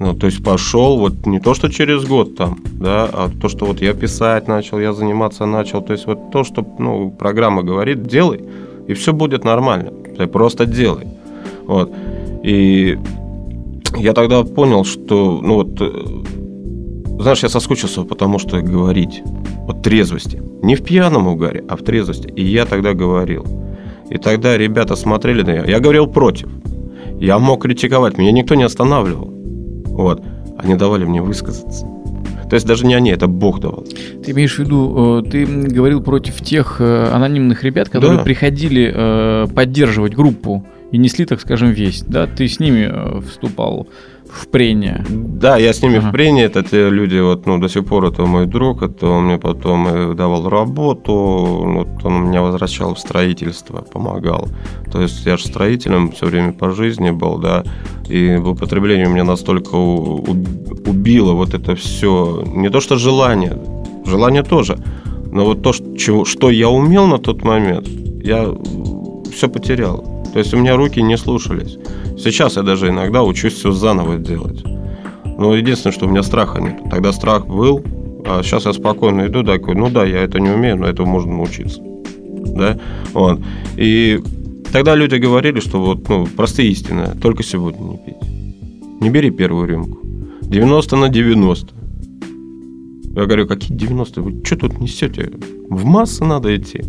Ну, 0.00 0.14
то 0.14 0.26
есть 0.26 0.42
пошел 0.42 0.98
вот 0.98 1.26
не 1.26 1.40
то, 1.40 1.52
что 1.52 1.68
через 1.68 2.06
год 2.06 2.34
там, 2.34 2.58
да, 2.72 3.04
а 3.04 3.28
то, 3.28 3.50
что 3.50 3.66
вот 3.66 3.82
я 3.82 3.92
писать 3.92 4.48
начал, 4.48 4.80
я 4.80 4.94
заниматься 4.94 5.44
начал. 5.44 5.82
То 5.82 5.92
есть 5.92 6.06
вот 6.06 6.30
то, 6.30 6.42
что 6.42 6.66
ну, 6.78 7.10
программа 7.10 7.62
говорит, 7.62 8.04
делай, 8.04 8.40
и 8.88 8.94
все 8.94 9.12
будет 9.12 9.44
нормально. 9.44 9.92
Ты 10.16 10.26
просто 10.26 10.64
делай. 10.64 11.06
Вот. 11.66 11.92
И 12.42 12.98
я 13.98 14.14
тогда 14.14 14.42
понял, 14.42 14.84
что, 14.84 15.38
ну 15.42 15.54
вот, 15.56 15.80
э, 15.82 17.22
знаешь, 17.22 17.42
я 17.42 17.50
соскучился, 17.50 18.02
потому 18.04 18.38
что 18.38 18.62
говорить 18.62 19.22
о 19.68 19.74
трезвости. 19.74 20.42
Не 20.62 20.76
в 20.76 20.82
пьяном 20.82 21.28
угаре, 21.28 21.62
а 21.68 21.76
в 21.76 21.82
трезвости. 21.82 22.32
И 22.36 22.42
я 22.42 22.64
тогда 22.64 22.94
говорил. 22.94 23.44
И 24.08 24.16
тогда 24.16 24.56
ребята 24.56 24.96
смотрели 24.96 25.42
на 25.42 25.50
меня. 25.50 25.64
Я 25.66 25.78
говорил 25.78 26.06
против. 26.06 26.48
Я 27.20 27.38
мог 27.38 27.62
критиковать, 27.62 28.16
меня 28.16 28.32
никто 28.32 28.54
не 28.54 28.64
останавливал. 28.64 29.39
Вот. 30.00 30.22
Они 30.58 30.74
давали 30.74 31.04
мне 31.04 31.22
высказаться. 31.22 31.86
То 32.48 32.54
есть 32.54 32.66
даже 32.66 32.84
не 32.84 32.94
они, 32.94 33.10
это 33.10 33.28
Бог 33.28 33.60
давал. 33.60 33.84
Ты 34.24 34.32
имеешь 34.32 34.56
в 34.56 34.58
виду, 34.58 35.22
э, 35.24 35.30
ты 35.30 35.46
говорил 35.46 36.02
против 36.02 36.40
тех 36.40 36.80
э, 36.80 37.08
анонимных 37.12 37.62
ребят, 37.62 37.88
которые 37.88 38.18
Да. 38.18 38.24
приходили 38.24 38.92
э, 38.92 39.46
поддерживать 39.54 40.14
группу 40.16 40.64
и 40.90 40.98
несли, 40.98 41.26
так 41.26 41.40
скажем, 41.40 41.70
весь, 41.70 42.02
да? 42.02 42.26
Ты 42.26 42.48
с 42.48 42.58
ними 42.58 43.20
вступал 43.28 43.86
в 44.32 44.48
прение. 44.48 45.04
Да, 45.08 45.56
я 45.56 45.72
с 45.72 45.82
ними 45.82 45.98
ага. 45.98 46.08
в 46.08 46.12
прение. 46.12 46.44
Это 46.44 46.62
те 46.62 46.90
люди, 46.90 47.18
вот, 47.18 47.46
ну, 47.46 47.58
до 47.58 47.68
сих 47.68 47.84
пор 47.84 48.04
это 48.04 48.26
мой 48.26 48.46
друг, 48.46 48.82
это 48.82 49.06
он 49.06 49.24
мне 49.24 49.38
потом 49.38 49.88
и 49.88 50.14
давал 50.14 50.48
работу, 50.48 51.12
вот, 51.12 52.04
он 52.04 52.28
меня 52.28 52.42
возвращал 52.42 52.94
в 52.94 52.98
строительство, 52.98 53.82
помогал. 53.92 54.48
То 54.92 55.00
есть 55.02 55.26
я 55.26 55.36
же 55.36 55.46
строителем 55.46 56.10
все 56.12 56.26
время 56.26 56.52
по 56.52 56.70
жизни 56.70 57.10
был, 57.10 57.38
да, 57.38 57.64
и 58.08 58.36
в 58.36 58.50
употреблении 58.50 59.06
меня 59.06 59.24
настолько 59.24 59.74
убило 59.74 61.32
вот 61.32 61.54
это 61.54 61.74
все. 61.74 62.44
Не 62.46 62.70
то, 62.70 62.80
что 62.80 62.96
желание, 62.96 63.56
желание 64.04 64.42
тоже, 64.42 64.78
но 65.32 65.44
вот 65.44 65.62
то, 65.62 65.72
что, 65.72 66.24
что 66.24 66.50
я 66.50 66.68
умел 66.68 67.06
на 67.06 67.18
тот 67.18 67.44
момент, 67.44 67.88
я 68.22 68.54
все 69.32 69.48
потерял. 69.48 70.19
То 70.32 70.38
есть 70.38 70.54
у 70.54 70.58
меня 70.58 70.76
руки 70.76 71.02
не 71.02 71.16
слушались. 71.16 71.78
Сейчас 72.18 72.56
я 72.56 72.62
даже 72.62 72.88
иногда 72.88 73.22
учусь 73.22 73.54
все 73.54 73.72
заново 73.72 74.16
делать. 74.16 74.62
Но 75.24 75.54
единственное, 75.54 75.92
что 75.92 76.06
у 76.06 76.10
меня 76.10 76.22
страха 76.22 76.60
нет. 76.60 76.78
Тогда 76.90 77.12
страх 77.12 77.46
был, 77.46 77.82
а 78.26 78.42
сейчас 78.42 78.66
я 78.66 78.72
спокойно 78.72 79.26
иду 79.26 79.42
такой, 79.42 79.74
ну 79.74 79.90
да, 79.90 80.04
я 80.04 80.22
это 80.22 80.38
не 80.38 80.50
умею, 80.50 80.76
но 80.76 80.86
этого 80.86 81.06
можно 81.06 81.32
научиться. 81.32 81.80
Да? 81.82 82.78
Вот. 83.12 83.40
И 83.76 84.20
тогда 84.72 84.94
люди 84.94 85.16
говорили, 85.16 85.60
что 85.60 85.80
вот, 85.80 86.08
ну, 86.08 86.26
простые 86.26 86.70
истины, 86.70 87.16
только 87.20 87.42
сегодня 87.42 87.82
не 87.82 87.96
пить. 87.96 89.00
Не 89.00 89.10
бери 89.10 89.30
первую 89.30 89.66
рюмку. 89.66 89.98
90 90.42 90.96
на 90.96 91.08
90. 91.08 91.74
Я 93.16 93.26
говорю, 93.26 93.48
какие 93.48 93.76
90? 93.76 94.22
Вы 94.22 94.44
что 94.44 94.56
тут 94.56 94.78
несете? 94.78 95.30
В 95.68 95.84
массы 95.84 96.24
надо 96.24 96.54
идти. 96.54 96.82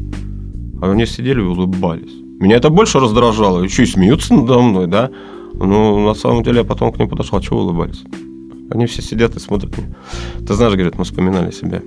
А 0.82 0.91
они 0.91 1.06
сидели 1.06 1.39
и 1.39 1.43
улыбались. 1.43 2.21
Меня 2.41 2.56
это 2.56 2.71
больше 2.71 2.99
раздражало. 2.99 3.62
Еще 3.62 3.84
и 3.84 3.86
смеются 3.86 4.34
надо 4.34 4.60
мной, 4.60 4.88
да? 4.88 5.12
Ну, 5.54 6.08
на 6.08 6.15
самом 6.15 6.41
деле, 6.41 6.58
я 6.58 6.63
потом 6.63 6.91
к 6.91 6.97
ним 6.97 7.08
подошел, 7.08 7.38
а 7.38 7.41
чего 7.41 7.60
улыбались? 7.60 8.04
Они 8.71 8.88
все 8.88 9.04
сидят 9.04 9.36
и 9.36 9.39
смотрят 9.39 9.77
меня. 9.77 9.95
Ты 10.47 10.56
знаешь, 10.56 10.73
говорят, 10.73 10.97
мы 10.97 11.04
вспоминали 11.04 11.51
себя. 11.51 11.84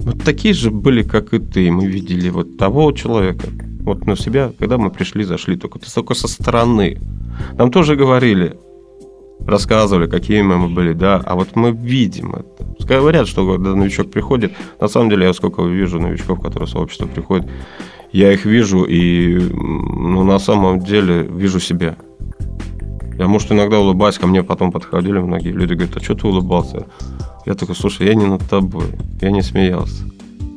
Вот 0.00 0.24
такие 0.24 0.54
же 0.54 0.70
были, 0.70 1.02
как 1.02 1.34
и 1.34 1.38
ты. 1.38 1.70
Мы 1.70 1.86
видели 1.86 2.30
вот 2.30 2.56
того 2.56 2.92
человека. 2.92 3.46
Вот 3.80 4.06
на 4.06 4.16
себя, 4.16 4.52
когда 4.58 4.78
мы 4.78 4.88
пришли, 4.90 5.22
зашли, 5.22 5.56
только 5.56 5.78
только 5.78 6.14
со 6.14 6.28
стороны. 6.28 6.98
Нам 7.58 7.70
тоже 7.70 7.94
говорили, 7.94 8.56
рассказывали, 9.46 10.06
какие 10.08 10.40
мы 10.40 10.66
были, 10.68 10.94
да, 10.94 11.16
а 11.16 11.34
вот 11.34 11.56
мы 11.56 11.72
видим 11.72 12.34
это. 12.34 12.86
Говорят, 12.86 13.28
что 13.28 13.46
когда 13.46 13.74
новичок 13.74 14.10
приходит, 14.10 14.52
на 14.80 14.88
самом 14.88 15.10
деле 15.10 15.26
я 15.26 15.34
сколько 15.34 15.62
вижу 15.62 16.00
новичков, 16.00 16.40
которые 16.40 16.66
в 16.66 16.70
сообщество 16.70 17.06
приходят, 17.06 17.46
я 18.12 18.32
их 18.32 18.44
вижу 18.44 18.84
и 18.84 19.38
ну, 19.38 20.24
на 20.24 20.38
самом 20.38 20.80
деле 20.80 21.22
вижу 21.22 21.60
себя. 21.60 21.96
Я, 23.18 23.26
может, 23.26 23.50
иногда 23.50 23.80
улыбаюсь, 23.80 24.18
ко 24.18 24.26
мне 24.26 24.42
потом 24.42 24.70
подходили 24.70 25.18
многие 25.18 25.50
люди, 25.50 25.74
говорят, 25.74 25.96
а 25.96 26.00
что 26.00 26.14
ты 26.14 26.26
улыбался? 26.26 26.86
Я 27.46 27.54
такой, 27.54 27.74
слушай, 27.74 28.06
я 28.06 28.14
не 28.14 28.26
над 28.26 28.48
тобой, 28.48 28.86
я 29.20 29.30
не 29.30 29.42
смеялся. 29.42 30.04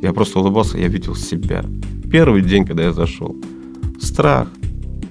Я 0.01 0.13
просто 0.13 0.39
улыбался, 0.39 0.77
я 0.77 0.87
видел 0.87 1.15
себя. 1.15 1.63
Первый 2.11 2.41
день, 2.41 2.65
когда 2.65 2.83
я 2.83 2.91
зашел. 2.91 3.35
Страх, 3.99 4.47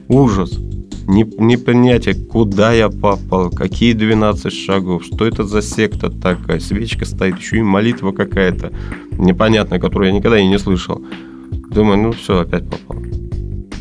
ужас, 0.09 0.59
непонятие, 1.07 2.14
куда 2.14 2.72
я 2.72 2.88
попал, 2.88 3.50
какие 3.50 3.94
12 3.94 4.53
шагов, 4.53 5.05
что 5.05 5.26
это 5.26 5.44
за 5.44 5.62
секта 5.62 6.11
такая, 6.11 6.61
свечка 6.61 7.05
стоит, 7.05 7.38
еще 7.38 7.59
и 7.59 7.62
молитва 7.62 8.12
какая-то 8.12 8.72
непонятная, 9.12 9.81
которую 9.81 10.11
я 10.11 10.16
никогда 10.16 10.38
и 10.38 10.46
не 10.46 10.59
слышал. 10.59 11.03
Думаю, 11.50 11.98
ну 11.98 12.12
все, 12.12 12.40
опять 12.40 12.68
попал. 12.68 13.02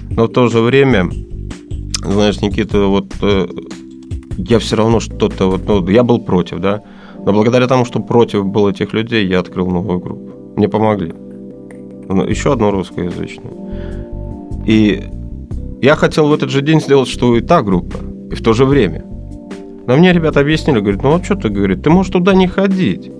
Но 0.10 0.26
в 0.26 0.30
то 0.30 0.48
же 0.48 0.60
время, 0.60 1.10
знаешь, 2.04 2.42
Никита, 2.42 2.86
вот 2.86 3.14
э, 3.22 3.48
я 4.38 4.60
все 4.60 4.76
равно 4.76 5.00
что-то, 5.00 5.50
вот, 5.50 5.68
ну, 5.68 5.88
я 5.88 6.04
был 6.04 6.20
против, 6.20 6.60
да, 6.60 6.84
но 7.26 7.34
благодаря 7.34 7.68
тому, 7.68 7.86
что 7.86 8.00
против 8.00 8.46
было 8.46 8.70
этих 8.70 8.94
людей, 8.94 9.28
я 9.28 9.40
открыл 9.40 9.68
новую 9.68 10.00
группу. 10.00 10.56
Мне 10.56 10.68
помогли. 10.68 11.14
Ну, 12.08 12.26
Еще 12.26 12.52
одну 12.52 12.72
русскоязычную. 12.72 13.54
И 14.66 15.04
я 15.82 15.96
хотел 15.96 16.28
в 16.28 16.34
этот 16.34 16.50
же 16.50 16.62
день 16.62 16.82
сделать, 16.82 17.08
что 17.08 17.36
и 17.36 17.42
та 17.42 17.62
группа, 17.62 17.98
и 18.32 18.36
в 18.36 18.42
то 18.42 18.54
же 18.54 18.66
время. 18.66 19.06
Но 19.88 19.98
мне 19.98 20.14
ребята 20.14 20.42
объяснили, 20.42 20.80
говорят, 20.80 21.04
ну 21.04 21.12
вот 21.12 21.26
что 21.26 21.36
ты, 21.36 21.50
говорит, 21.50 21.84
ты 21.84 21.90
можешь 21.90 22.12
туда 22.12 22.34
не 22.34 22.48
ходить. 22.48 23.12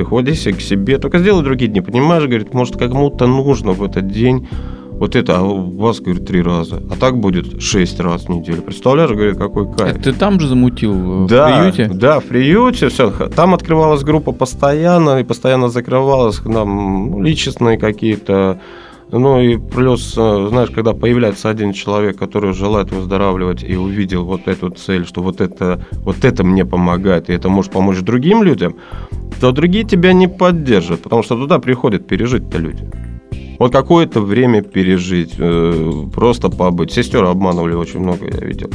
Ты 0.00 0.06
ходишь 0.06 0.44
к 0.44 0.60
себе, 0.62 0.96
только 0.96 1.18
сделай 1.18 1.44
другие 1.44 1.70
дни, 1.70 1.82
понимаешь, 1.82 2.24
говорит, 2.24 2.54
может, 2.54 2.78
кому-то 2.78 3.26
нужно 3.26 3.72
в 3.72 3.84
этот 3.84 4.08
день 4.08 4.48
вот 4.92 5.14
это, 5.14 5.36
а 5.36 5.42
у 5.42 5.76
вас, 5.76 6.00
говорит, 6.00 6.26
три 6.26 6.40
раза. 6.40 6.82
А 6.90 6.96
так 6.98 7.18
будет 7.18 7.60
шесть 7.60 8.00
раз 8.00 8.22
в 8.22 8.28
неделю. 8.30 8.62
Представляешь, 8.62 9.10
говорит, 9.10 9.36
какой 9.36 9.70
кайф. 9.70 9.96
Это 9.96 10.04
ты 10.04 10.12
там 10.14 10.40
же 10.40 10.48
замутил, 10.48 10.94
в 10.94 11.26
да, 11.26 11.70
приюте? 11.70 11.90
Да, 11.92 12.20
в 12.20 12.24
приюте, 12.24 12.88
все. 12.88 13.10
Там 13.10 13.52
открывалась 13.52 14.02
группа 14.02 14.32
постоянно, 14.32 15.18
и 15.20 15.24
постоянно 15.24 15.68
закрывалась, 15.68 16.36
там, 16.38 17.10
ну, 17.10 17.22
личностные 17.22 17.76
какие-то 17.76 18.58
ну 19.12 19.40
и 19.40 19.56
плюс, 19.56 20.14
э, 20.16 20.46
знаешь, 20.48 20.70
когда 20.70 20.92
появляется 20.92 21.48
один 21.48 21.72
человек, 21.72 22.16
который 22.16 22.52
желает 22.52 22.92
выздоравливать 22.92 23.64
и 23.64 23.76
увидел 23.76 24.24
вот 24.24 24.46
эту 24.46 24.70
цель, 24.70 25.04
что 25.06 25.22
вот 25.22 25.40
это, 25.40 25.84
вот 26.04 26.24
это 26.24 26.44
мне 26.44 26.64
помогает, 26.64 27.28
и 27.28 27.32
это 27.32 27.48
может 27.48 27.72
помочь 27.72 27.98
другим 28.00 28.42
людям, 28.42 28.76
то 29.40 29.52
другие 29.52 29.84
тебя 29.84 30.12
не 30.12 30.28
поддержат, 30.28 31.02
потому 31.02 31.22
что 31.22 31.36
туда 31.36 31.58
приходят 31.58 32.06
пережить-то 32.06 32.58
люди. 32.58 32.88
Вот 33.58 33.72
какое-то 33.72 34.20
время 34.20 34.62
пережить, 34.62 35.34
э, 35.38 35.92
просто 36.14 36.48
побыть. 36.48 36.92
Сестер 36.92 37.24
обманывали 37.24 37.74
очень 37.74 38.00
много, 38.00 38.26
я 38.26 38.46
видел. 38.46 38.70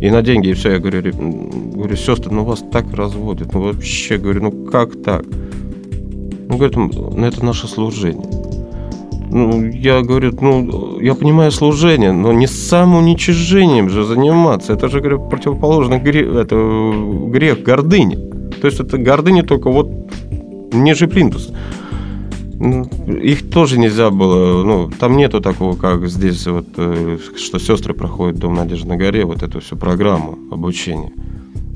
И 0.00 0.08
на 0.08 0.22
деньги, 0.22 0.48
и 0.48 0.54
все. 0.54 0.72
Я 0.72 0.78
говорю, 0.78 1.02
говорю, 1.12 1.96
сестры, 1.96 2.32
ну 2.32 2.44
вас 2.44 2.64
так 2.72 2.86
разводят. 2.94 3.52
Ну 3.52 3.60
вообще, 3.60 4.16
говорю, 4.16 4.44
ну 4.44 4.66
как 4.70 5.02
так? 5.02 5.24
Ну, 6.48 6.56
говорит, 6.56 6.76
ну 6.76 7.26
это 7.26 7.44
наше 7.44 7.68
служение. 7.68 8.49
Ну, 9.32 9.64
я 9.64 10.02
говорю, 10.02 10.36
ну, 10.40 10.98
я 11.00 11.14
понимаю 11.14 11.52
служение, 11.52 12.12
но 12.12 12.32
не 12.32 12.48
самоуничижением 12.48 13.88
же 13.88 14.04
заниматься. 14.04 14.72
Это 14.72 14.88
же, 14.88 14.98
говорю, 14.98 15.28
противоположный 15.28 16.00
грех, 16.00 16.34
это 16.34 16.92
грех 17.28 17.62
гордыни. 17.62 18.16
То 18.60 18.66
есть 18.66 18.80
это 18.80 18.98
гордыня 18.98 19.44
только 19.44 19.70
вот 19.70 19.88
ниже 20.72 21.06
плинтуса. 21.06 21.54
Ну, 22.58 22.84
их 23.06 23.48
тоже 23.50 23.78
нельзя 23.78 24.10
было, 24.10 24.64
ну, 24.64 24.90
там 24.90 25.16
нету 25.16 25.40
такого, 25.40 25.76
как 25.76 26.06
здесь, 26.08 26.46
вот, 26.46 26.66
э, 26.76 27.16
что 27.36 27.58
сестры 27.58 27.94
проходят 27.94 28.38
Дом 28.38 28.54
Надежды 28.54 28.86
на 28.86 28.96
горе, 28.96 29.24
вот 29.24 29.42
эту 29.42 29.60
всю 29.60 29.76
программу 29.76 30.38
обучения. 30.50 31.10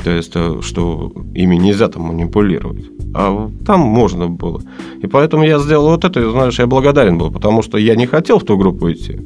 То 0.04 0.10
есть, 0.10 0.36
что 0.60 1.12
ими 1.34 1.56
нельзя 1.56 1.88
там 1.88 2.02
манипулировать. 2.02 2.84
А 3.14 3.50
там 3.64 3.80
можно 3.80 4.28
было. 4.28 4.60
И 5.02 5.06
поэтому 5.06 5.44
я 5.44 5.58
сделал 5.58 5.88
вот 5.88 6.04
это, 6.04 6.20
и, 6.20 6.30
знаешь, 6.30 6.58
я 6.58 6.66
благодарен 6.66 7.16
был, 7.16 7.30
потому 7.30 7.62
что 7.62 7.78
я 7.78 7.96
не 7.96 8.06
хотел 8.06 8.38
в 8.38 8.44
ту 8.44 8.58
группу 8.58 8.92
идти. 8.92 9.18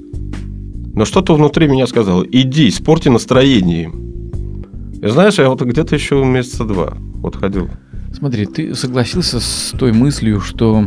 Но 0.95 1.05
что-то 1.05 1.35
внутри 1.35 1.69
меня 1.69 1.87
сказало, 1.87 2.25
иди, 2.31 2.69
испорти 2.69 3.09
настроение. 3.09 3.91
И 5.03 5.09
знаешь, 5.09 5.38
я 5.38 5.49
вот 5.49 5.62
где-то 5.62 5.95
еще 5.97 6.25
месяца 6.25 6.64
два 6.64 6.95
вот 7.23 7.37
ходил. 7.37 7.69
Смотри, 8.12 8.47
ты 8.47 8.75
согласился 8.75 9.41
с 9.41 9.75
той 9.79 9.93
мыслью, 9.93 10.41
что 10.41 10.85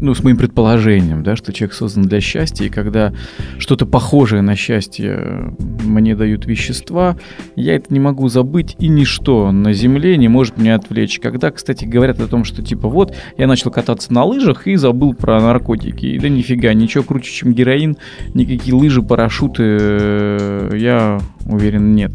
ну, 0.00 0.14
с 0.14 0.22
моим 0.22 0.36
предположением, 0.36 1.22
да, 1.22 1.36
что 1.36 1.52
человек 1.52 1.74
создан 1.74 2.04
для 2.04 2.20
счастья, 2.20 2.64
и 2.64 2.68
когда 2.68 3.12
что-то 3.58 3.86
похожее 3.86 4.42
на 4.42 4.56
счастье 4.56 5.54
мне 5.84 6.16
дают 6.16 6.46
вещества, 6.46 7.16
я 7.56 7.76
это 7.76 7.92
не 7.92 8.00
могу 8.00 8.28
забыть, 8.28 8.76
и 8.78 8.88
ничто 8.88 9.52
на 9.52 9.72
Земле 9.72 10.16
не 10.16 10.28
может 10.28 10.58
меня 10.58 10.74
отвлечь. 10.76 11.20
Когда, 11.20 11.50
кстати, 11.50 11.84
говорят 11.84 12.20
о 12.20 12.26
том, 12.26 12.44
что 12.44 12.62
типа 12.62 12.88
вот, 12.88 13.14
я 13.38 13.46
начал 13.46 13.70
кататься 13.70 14.12
на 14.12 14.24
лыжах 14.24 14.66
и 14.66 14.76
забыл 14.76 15.14
про 15.14 15.40
наркотики, 15.40 16.06
и 16.06 16.18
да 16.18 16.28
нифига, 16.28 16.72
ничего 16.74 17.04
круче, 17.04 17.32
чем 17.32 17.52
героин, 17.52 17.96
никакие 18.34 18.74
лыжи, 18.74 19.02
парашюты, 19.02 19.62
э, 19.62 20.70
я 20.74 21.20
уверен, 21.46 21.94
нет. 21.94 22.12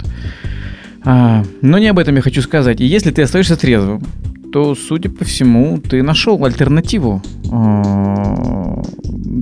А, 1.03 1.43
но 1.61 1.77
не 1.77 1.87
об 1.87 1.99
этом 1.99 2.15
я 2.15 2.21
хочу 2.21 2.41
сказать. 2.41 2.81
И 2.81 2.85
если 2.85 3.11
ты 3.11 3.21
остаешься 3.21 3.55
трезвым, 3.55 4.03
то, 4.51 4.75
судя 4.75 5.09
по 5.09 5.25
всему, 5.25 5.77
ты 5.79 6.03
нашел 6.03 6.43
альтернативу 6.43 7.21
э, 7.45 8.83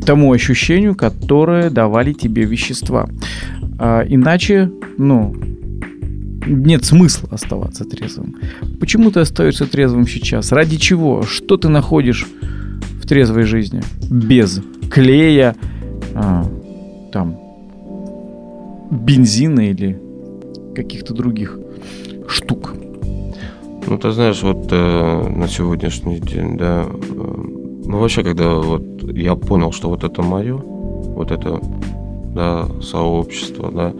тому 0.05 0.31
ощущению, 0.31 0.95
которое 0.95 1.69
давали 1.69 2.13
тебе 2.13 2.43
вещества. 2.43 3.07
Э, 3.79 4.03
иначе, 4.07 4.71
ну, 4.97 5.35
нет 6.45 6.85
смысла 6.85 7.29
оставаться 7.31 7.85
трезвым. 7.85 8.35
Почему 8.79 9.11
ты 9.11 9.21
остаешься 9.21 9.65
трезвым 9.65 10.07
сейчас? 10.07 10.51
Ради 10.51 10.77
чего? 10.77 11.23
Что 11.23 11.57
ты 11.57 11.69
находишь 11.69 12.25
в 13.01 13.07
трезвой 13.07 13.43
жизни? 13.43 13.81
Без 14.09 14.61
клея, 14.89 15.55
э, 16.13 16.43
там, 17.11 17.37
бензина 18.91 19.69
или 19.69 19.99
каких-то 20.75 21.13
других 21.13 21.59
штук. 22.27 22.75
Ну, 23.87 23.97
ты 23.97 24.11
знаешь, 24.11 24.43
вот 24.43 24.67
э, 24.69 25.29
на 25.29 25.47
сегодняшний 25.47 26.19
день, 26.19 26.57
да, 26.57 26.85
э, 26.85 27.47
ну, 27.85 27.99
вообще, 27.99 28.21
когда 28.21 28.55
вот 28.55 28.83
я 29.13 29.35
понял, 29.35 29.71
что 29.71 29.89
вот 29.89 30.03
это 30.03 30.21
мое, 30.21 30.57
вот 30.57 31.31
это 31.31 31.61
да, 32.35 32.67
сообщества, 32.81 33.71
да, 33.71 33.93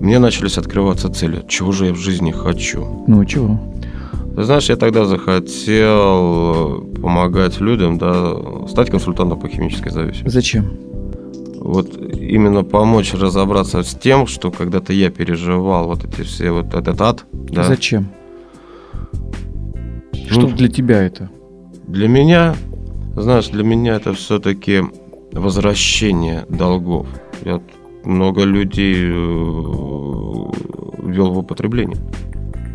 мне 0.00 0.18
начались 0.18 0.58
открываться 0.58 1.08
цели. 1.12 1.44
Чего 1.48 1.70
же 1.70 1.86
я 1.86 1.92
в 1.92 1.96
жизни 1.96 2.32
хочу? 2.32 3.04
Ну, 3.06 3.24
чего? 3.24 3.58
Ты 4.34 4.44
знаешь, 4.44 4.68
я 4.68 4.76
тогда 4.76 5.04
захотел 5.04 6.82
помогать 7.00 7.60
людям, 7.60 7.98
да, 7.98 8.34
стать 8.68 8.90
консультантом 8.90 9.38
по 9.38 9.48
химической 9.48 9.90
зависимости. 9.90 10.28
Зачем? 10.28 10.70
Вот 11.60 11.96
именно 11.96 12.64
помочь 12.64 13.14
разобраться 13.14 13.82
с 13.82 13.94
тем, 13.94 14.26
что 14.26 14.50
когда-то 14.50 14.92
я 14.92 15.10
переживал 15.10 15.86
вот 15.86 16.04
эти 16.04 16.22
все 16.22 16.50
вот 16.50 16.74
этот 16.74 17.00
ад. 17.00 17.24
Да. 17.32 17.64
Зачем? 17.64 18.08
Что 20.30 20.40
Ну, 20.40 20.48
для 20.48 20.68
тебя 20.68 21.02
это? 21.02 21.30
Для 21.86 22.08
меня, 22.08 22.54
знаешь, 23.16 23.48
для 23.48 23.64
меня 23.64 23.96
это 23.96 24.12
все-таки 24.12 24.82
возвращение 25.32 26.44
долгов. 26.48 27.06
Я 27.44 27.60
много 28.04 28.44
людей 28.44 28.94
э, 28.94 29.12
ввел 31.02 31.32
в 31.32 31.38
употребление. 31.38 31.98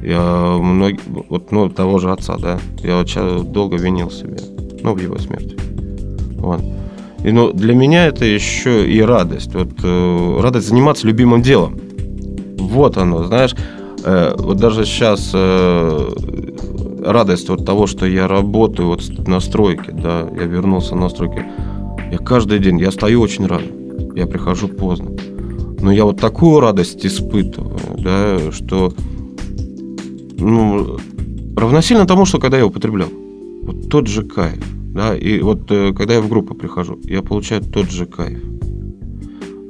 Я 0.04 0.58
многие, 0.62 1.00
вот, 1.30 1.52
ну, 1.52 1.70
того 1.70 2.00
же 2.00 2.12
отца, 2.12 2.38
да, 2.38 2.60
я 2.84 3.06
ща 3.06 3.40
долго 3.40 3.78
винил 3.78 4.12
себя, 4.12 4.36
ну, 4.84 4.94
в 4.94 5.00
его 5.00 5.18
смерти. 5.18 5.56
Вот. 6.38 6.62
И, 7.24 7.32
ну, 7.32 7.54
для 7.54 7.74
меня 7.74 8.08
это 8.08 8.26
еще 8.26 8.86
и 8.90 9.02
радость. 9.02 9.54
Вот 9.56 9.70
э, 9.82 10.40
радость 10.42 10.68
заниматься 10.68 11.08
любимым 11.08 11.42
делом. 11.42 11.80
Вот 12.58 12.98
оно, 12.98 13.24
знаешь, 13.24 13.56
вот 14.04 14.58
даже 14.58 14.86
сейчас 14.86 15.34
радость 17.06 17.50
от 17.50 17.66
того, 17.66 17.88
что 17.88 18.06
я 18.06 18.28
работаю 18.28 18.90
вот 18.90 19.28
на 19.28 19.40
стройке, 19.40 19.92
да, 19.92 20.28
я 20.36 20.44
вернулся 20.44 20.96
на 20.96 21.10
стройке. 21.10 21.46
Я 22.12 22.18
каждый 22.18 22.60
день, 22.60 22.80
я 22.80 22.92
стою 22.92 23.22
очень 23.22 23.46
рано, 23.46 23.66
я 24.16 24.28
прихожу 24.28 24.68
поздно. 24.68 25.12
Но 25.82 25.92
я 25.92 26.06
вот 26.06 26.20
такую 26.20 26.60
радость 26.60 27.06
испытываю, 27.06 27.80
да, 27.98 28.52
что 28.52 28.94
ну, 30.38 30.98
равносильно 31.56 32.06
тому, 32.06 32.26
что 32.26 32.40
когда 32.40 32.58
я 32.58 32.66
употреблял. 32.66 33.10
Вот 33.64 33.90
тот 33.90 34.08
же 34.08 34.24
кайф. 34.24 34.64
Да, 34.94 35.16
и 35.16 35.40
вот 35.40 35.72
э, 35.72 35.94
когда 35.94 36.14
я 36.14 36.22
в 36.22 36.30
группу 36.30 36.54
прихожу, 36.54 37.00
я 37.06 37.22
получаю 37.22 37.64
тот 37.64 37.90
же 37.90 38.06
кайф. 38.06 38.40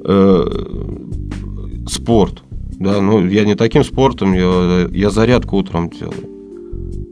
Э, 0.05 0.45
спорт. 1.87 2.43
Да, 2.83 2.99
ну, 3.01 3.25
я 3.25 3.45
не 3.45 3.55
таким 3.55 3.85
спортом, 3.85 4.33
я, 4.33 4.89
я 4.91 5.09
зарядку 5.09 5.55
утром 5.55 5.89
делаю. 5.89 6.29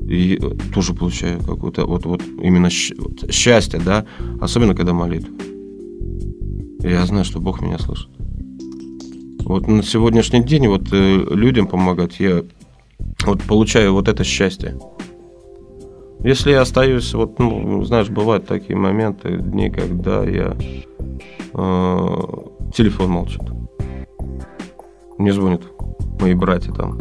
И 0.06 0.38
тоже 0.74 0.94
получаю 0.94 1.40
какое-то 1.40 1.86
вот, 1.86 2.06
вот 2.06 2.22
именно 2.42 2.70
счастье, 2.70 3.80
да, 3.80 4.06
особенно 4.42 4.76
когда 4.76 4.92
молитва. 4.92 5.34
Я 6.82 7.06
знаю, 7.06 7.24
что 7.24 7.40
Бог 7.40 7.62
меня 7.62 7.80
слышит. 7.80 8.10
Вот 9.46 9.66
на 9.68 9.82
сегодняшний 9.82 10.44
день 10.44 10.68
вот 10.68 10.92
э, 10.92 11.26
людям 11.30 11.68
помогать 11.68 12.20
я 12.20 12.44
вот 13.26 13.42
получаю 13.44 13.94
вот 13.94 14.10
это 14.10 14.26
счастье. 14.26 14.78
Если 16.20 16.52
я 16.52 16.62
остаюсь, 16.62 17.14
вот, 17.14 17.40
ну, 17.40 17.82
знаешь, 17.86 18.10
бывают 18.10 18.46
такие 18.46 18.76
моменты, 18.76 19.38
дни, 19.38 19.70
когда 19.70 20.26
я 20.26 20.58
э, 21.54 22.18
телефон 22.74 23.12
молчит. 23.12 23.61
Мне 25.22 25.34
звонят 25.34 25.62
мои 26.20 26.34
братья 26.34 26.72
там. 26.72 26.98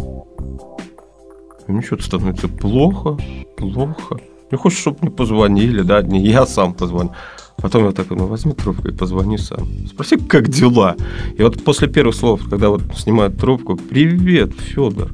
И 1.67 1.73
мне 1.73 1.81
что-то 1.81 2.03
становится 2.03 2.49
плохо, 2.49 3.17
плохо. 3.57 4.21
Не 4.51 4.59
хочешь, 4.59 4.81
чтобы 4.81 4.99
мне 5.01 5.11
позвонили, 5.11 5.81
да, 5.81 6.03
не 6.03 6.21
я 6.21 6.45
сам 6.45 6.75
позвоню. 6.75 7.13
Потом 7.57 7.87
я 7.87 7.93
такой, 7.93 8.19
ну 8.19 8.27
возьми 8.27 8.53
трубку 8.53 8.89
и 8.89 8.93
позвони 8.93 9.39
сам. 9.39 9.67
Спроси, 9.87 10.19
как 10.19 10.49
дела. 10.49 10.97
И 11.39 11.43
вот 11.43 11.65
после 11.65 11.89
первых 11.89 12.15
слов, 12.15 12.43
когда 12.51 12.69
вот 12.69 12.83
снимают 12.95 13.39
трубку, 13.39 13.77
привет, 13.77 14.53
Федор. 14.53 15.11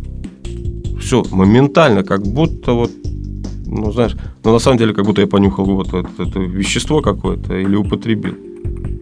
Все, 1.01 1.23
моментально, 1.31 2.03
как 2.03 2.23
будто 2.23 2.73
вот, 2.73 2.91
ну 3.67 3.93
знаешь, 3.93 4.17
но 4.43 4.53
на 4.53 4.59
самом 4.59 4.79
деле, 4.79 4.95
как 4.95 5.05
будто 5.05 5.21
я 5.21 5.29
понюхал 5.29 5.65
вот 5.65 5.95
это, 5.95 6.09
это 6.19 6.41
вещество 6.41 7.03
какое-то 7.03 7.55
или 7.55 7.77
употребил. 7.77 8.35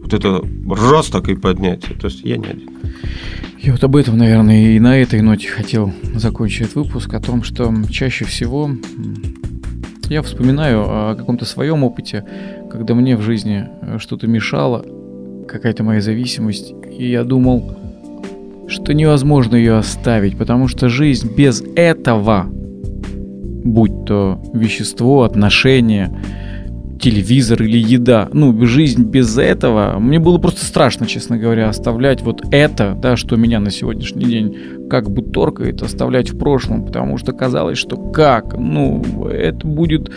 Вот 0.05 0.13
это 0.13 0.39
раз 0.69 1.07
так 1.07 1.29
и 1.29 1.35
поднятие. 1.35 1.97
То 1.97 2.05
есть 2.05 2.21
я 2.23 2.37
не 2.37 2.45
один. 2.45 2.69
Я 3.59 3.71
вот 3.71 3.83
об 3.83 3.95
этом, 3.95 4.19
наверное, 4.19 4.75
и 4.75 4.79
на 4.79 4.99
этой 4.99 5.21
ноте 5.21 5.47
хотел 5.47 5.91
закончить 6.13 6.75
выпуск, 6.75 7.11
о 7.15 7.19
том, 7.19 7.41
что 7.41 7.73
чаще 7.89 8.23
всего 8.25 8.69
я 10.07 10.21
вспоминаю 10.21 10.83
о 10.83 11.15
каком-то 11.15 11.45
своем 11.45 11.83
опыте, 11.83 12.23
когда 12.69 12.93
мне 12.93 13.17
в 13.17 13.21
жизни 13.21 13.67
э, 13.81 13.97
что-то 13.97 14.27
мешало, 14.27 14.85
какая-то 15.47 15.83
моя 15.83 16.01
зависимость, 16.01 16.75
и 16.95 17.09
я 17.09 17.23
думал, 17.23 17.75
что 18.67 18.93
невозможно 18.93 19.55
ее 19.55 19.77
оставить, 19.77 20.37
потому 20.37 20.67
что 20.67 20.87
жизнь 20.87 21.33
без 21.35 21.63
этого, 21.75 22.45
будь 23.63 24.05
то 24.05 24.39
вещество, 24.53 25.23
отношения, 25.23 26.15
телевизор 27.05 27.61
или 27.61 27.77
еда. 27.77 28.29
Ну, 28.33 28.65
жизнь 28.65 29.03
без 29.03 29.37
этого. 29.37 29.99
Мне 29.99 30.17
было 30.17 30.39
просто 30.39 30.65
страшно, 30.65 31.05
честно 31.05 31.37
говоря, 31.37 31.69
оставлять 31.69 32.23
вот 32.23 32.41
это, 32.49 32.97
да, 32.99 33.15
что 33.15 33.35
меня 33.35 33.59
на 33.59 33.69
сегодняшний 33.69 34.25
день 34.25 34.57
как 34.89 35.11
бы 35.11 35.21
торкает, 35.21 35.83
оставлять 35.83 36.31
в 36.31 36.39
прошлом, 36.39 36.83
потому 36.83 37.19
что 37.19 37.31
казалось, 37.31 37.77
что 37.77 37.95
как, 37.95 38.57
ну, 38.57 39.03
это 39.27 39.67
будет... 39.67 40.11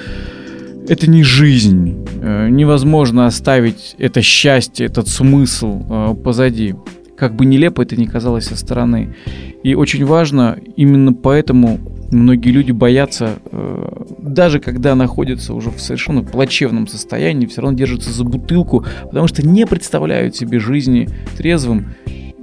Это 0.88 1.10
не 1.10 1.22
жизнь. 1.22 2.06
Э, 2.22 2.48
Невозможно 2.48 3.26
оставить 3.26 3.94
это 3.98 4.22
счастье, 4.22 4.86
этот 4.86 5.08
смысл 5.08 5.82
э, 5.90 6.14
позади. 6.14 6.74
Как 7.18 7.36
бы 7.36 7.44
нелепо 7.44 7.82
это 7.82 7.96
ни 7.96 8.06
казалось 8.06 8.46
со 8.46 8.56
стороны. 8.56 9.14
И 9.62 9.74
очень 9.74 10.06
важно, 10.06 10.56
именно 10.76 11.12
поэтому 11.12 11.78
многие 12.10 12.50
люди 12.50 12.72
боятся, 12.72 13.38
э, 13.50 14.04
даже 14.18 14.60
когда 14.60 14.94
находятся 14.94 15.54
уже 15.54 15.70
в 15.70 15.80
совершенно 15.80 16.22
плачевном 16.22 16.86
состоянии, 16.86 17.46
все 17.46 17.62
равно 17.62 17.76
держатся 17.76 18.10
за 18.10 18.24
бутылку, 18.24 18.84
потому 19.04 19.28
что 19.28 19.46
не 19.46 19.66
представляют 19.66 20.36
себе 20.36 20.58
жизни 20.58 21.08
трезвым 21.36 21.94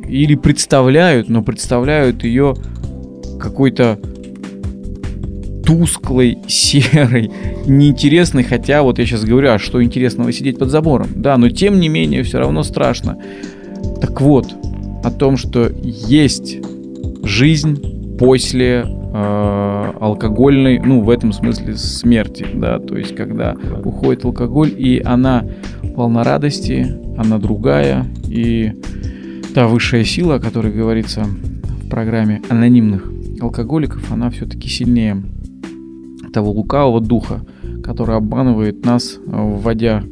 или 0.08 0.36
представляют, 0.36 1.30
но 1.30 1.42
представляют 1.42 2.24
ее 2.24 2.56
какой-то 3.40 4.00
тусклой, 5.66 6.38
серой, 6.48 7.32
неинтересной, 7.66 8.44
хотя 8.44 8.84
вот 8.84 9.00
я 9.00 9.06
сейчас 9.06 9.24
говорю, 9.24 9.52
а 9.52 9.60
что 9.60 9.84
интересного 9.84 10.32
сидеть 10.32 10.60
под 10.60 10.70
забором? 10.70 11.08
Да, 11.16 11.38
но 11.38 11.50
тем 11.50 11.80
не 11.80 11.90
менее 11.90 12.24
все 12.24 12.38
равно 12.38 12.62
страшно. 12.64 13.18
Так 14.00 14.22
вот, 14.22 14.54
о 15.04 15.12
том, 15.12 15.38
что 15.38 15.72
есть 15.84 16.58
жизнь 17.24 18.18
после 18.18 18.86
э, 19.16 19.94
алкогольной, 20.02 20.80
ну, 20.80 21.02
в 21.02 21.10
этом 21.10 21.32
смысле 21.32 21.76
смерти, 21.78 22.46
да, 22.54 22.80
то 22.80 22.98
есть 22.98 23.16
когда 23.16 23.56
уходит 23.84 24.26
алкоголь, 24.26 24.74
и 24.78 25.02
она 25.04 25.46
полна 25.96 26.24
радости, 26.24 26.86
она 27.18 27.38
другая, 27.38 28.06
и 28.28 28.74
та 29.54 29.68
высшая 29.68 30.04
сила, 30.04 30.36
о 30.36 30.40
которой 30.40 30.74
говорится 30.74 31.24
в 31.24 31.90
программе 31.90 32.42
анонимных 32.50 33.10
алкоголиков, 33.40 34.12
она 34.12 34.30
все-таки 34.30 34.68
сильнее 34.68 35.24
того 36.34 36.52
лукавого 36.52 37.00
духа, 37.00 37.40
который 37.84 38.18
обманывает 38.18 38.86
нас, 38.86 39.18
вводя 39.26 40.04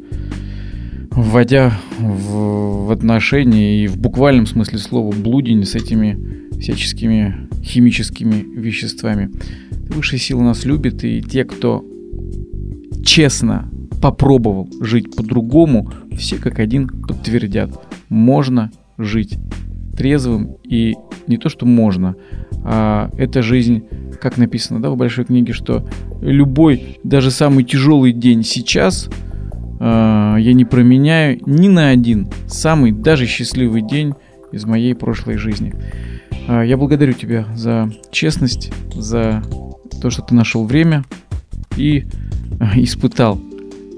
вводя 1.11 1.73
в, 1.99 2.87
в 2.87 2.91
отношения 2.91 3.83
и 3.83 3.87
в 3.87 3.97
буквальном 3.99 4.47
смысле 4.47 4.79
слова 4.79 5.13
блудень 5.13 5.63
с 5.63 5.75
этими 5.75 6.57
всяческими 6.59 7.49
химическими 7.63 8.43
веществами. 8.59 9.31
Высшая 9.89 10.19
сила 10.19 10.41
нас 10.41 10.65
любит, 10.65 11.03
и 11.03 11.21
те, 11.21 11.45
кто 11.45 11.85
честно 13.03 13.69
попробовал 14.01 14.69
жить 14.81 15.15
по-другому, 15.15 15.91
все 16.17 16.37
как 16.37 16.59
один 16.59 16.87
подтвердят. 16.87 17.71
Можно 18.09 18.71
жить 18.97 19.37
трезвым, 19.95 20.57
и 20.63 20.95
не 21.27 21.37
то, 21.37 21.49
что 21.49 21.65
можно, 21.65 22.15
а 22.65 23.09
эта 23.17 23.41
жизнь, 23.41 23.83
как 24.19 24.37
написано 24.37 24.81
да, 24.81 24.89
в 24.89 24.97
большой 24.97 25.25
книге, 25.25 25.53
что 25.53 25.87
любой, 26.21 26.99
даже 27.03 27.31
самый 27.31 27.63
тяжелый 27.63 28.11
день 28.11 28.43
сейчас 28.43 29.09
э, 29.79 30.35
я 30.39 30.53
не 30.53 30.65
променяю 30.65 31.39
ни 31.45 31.67
на 31.67 31.89
один 31.89 32.29
самый 32.47 32.91
даже 32.91 33.25
счастливый 33.25 33.81
день 33.81 34.13
из 34.51 34.65
моей 34.65 34.95
прошлой 34.95 35.37
жизни. 35.37 35.73
Э, 36.47 36.63
я 36.65 36.77
благодарю 36.77 37.13
тебя 37.13 37.47
за 37.55 37.91
честность, 38.11 38.71
за 38.93 39.43
то, 40.01 40.09
что 40.09 40.21
ты 40.21 40.35
нашел 40.35 40.65
время 40.65 41.03
и 41.77 42.05
э, 42.59 42.65
испытал, 42.75 43.39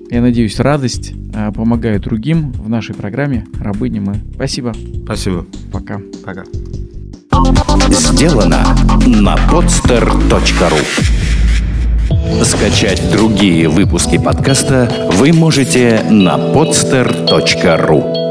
я 0.10 0.22
надеюсь, 0.22 0.60
радость, 0.60 1.14
э, 1.34 1.52
помогая 1.52 2.00
другим 2.00 2.52
в 2.52 2.70
нашей 2.70 2.96
программе 2.96 3.46
«Рабыни 3.60 4.00
мы». 4.00 4.16
Спасибо. 4.36 4.74
Спасибо. 5.04 5.46
Пока. 5.72 6.00
Пока. 6.24 6.44
Сделано 7.90 8.64
на 9.06 9.36
podster.ru 9.52 10.80
Скачать 12.44 13.02
другие 13.12 13.68
выпуски 13.68 14.18
подкаста 14.18 15.10
вы 15.14 15.34
можете 15.34 16.04
на 16.10 16.38
podster.ru 16.38 18.25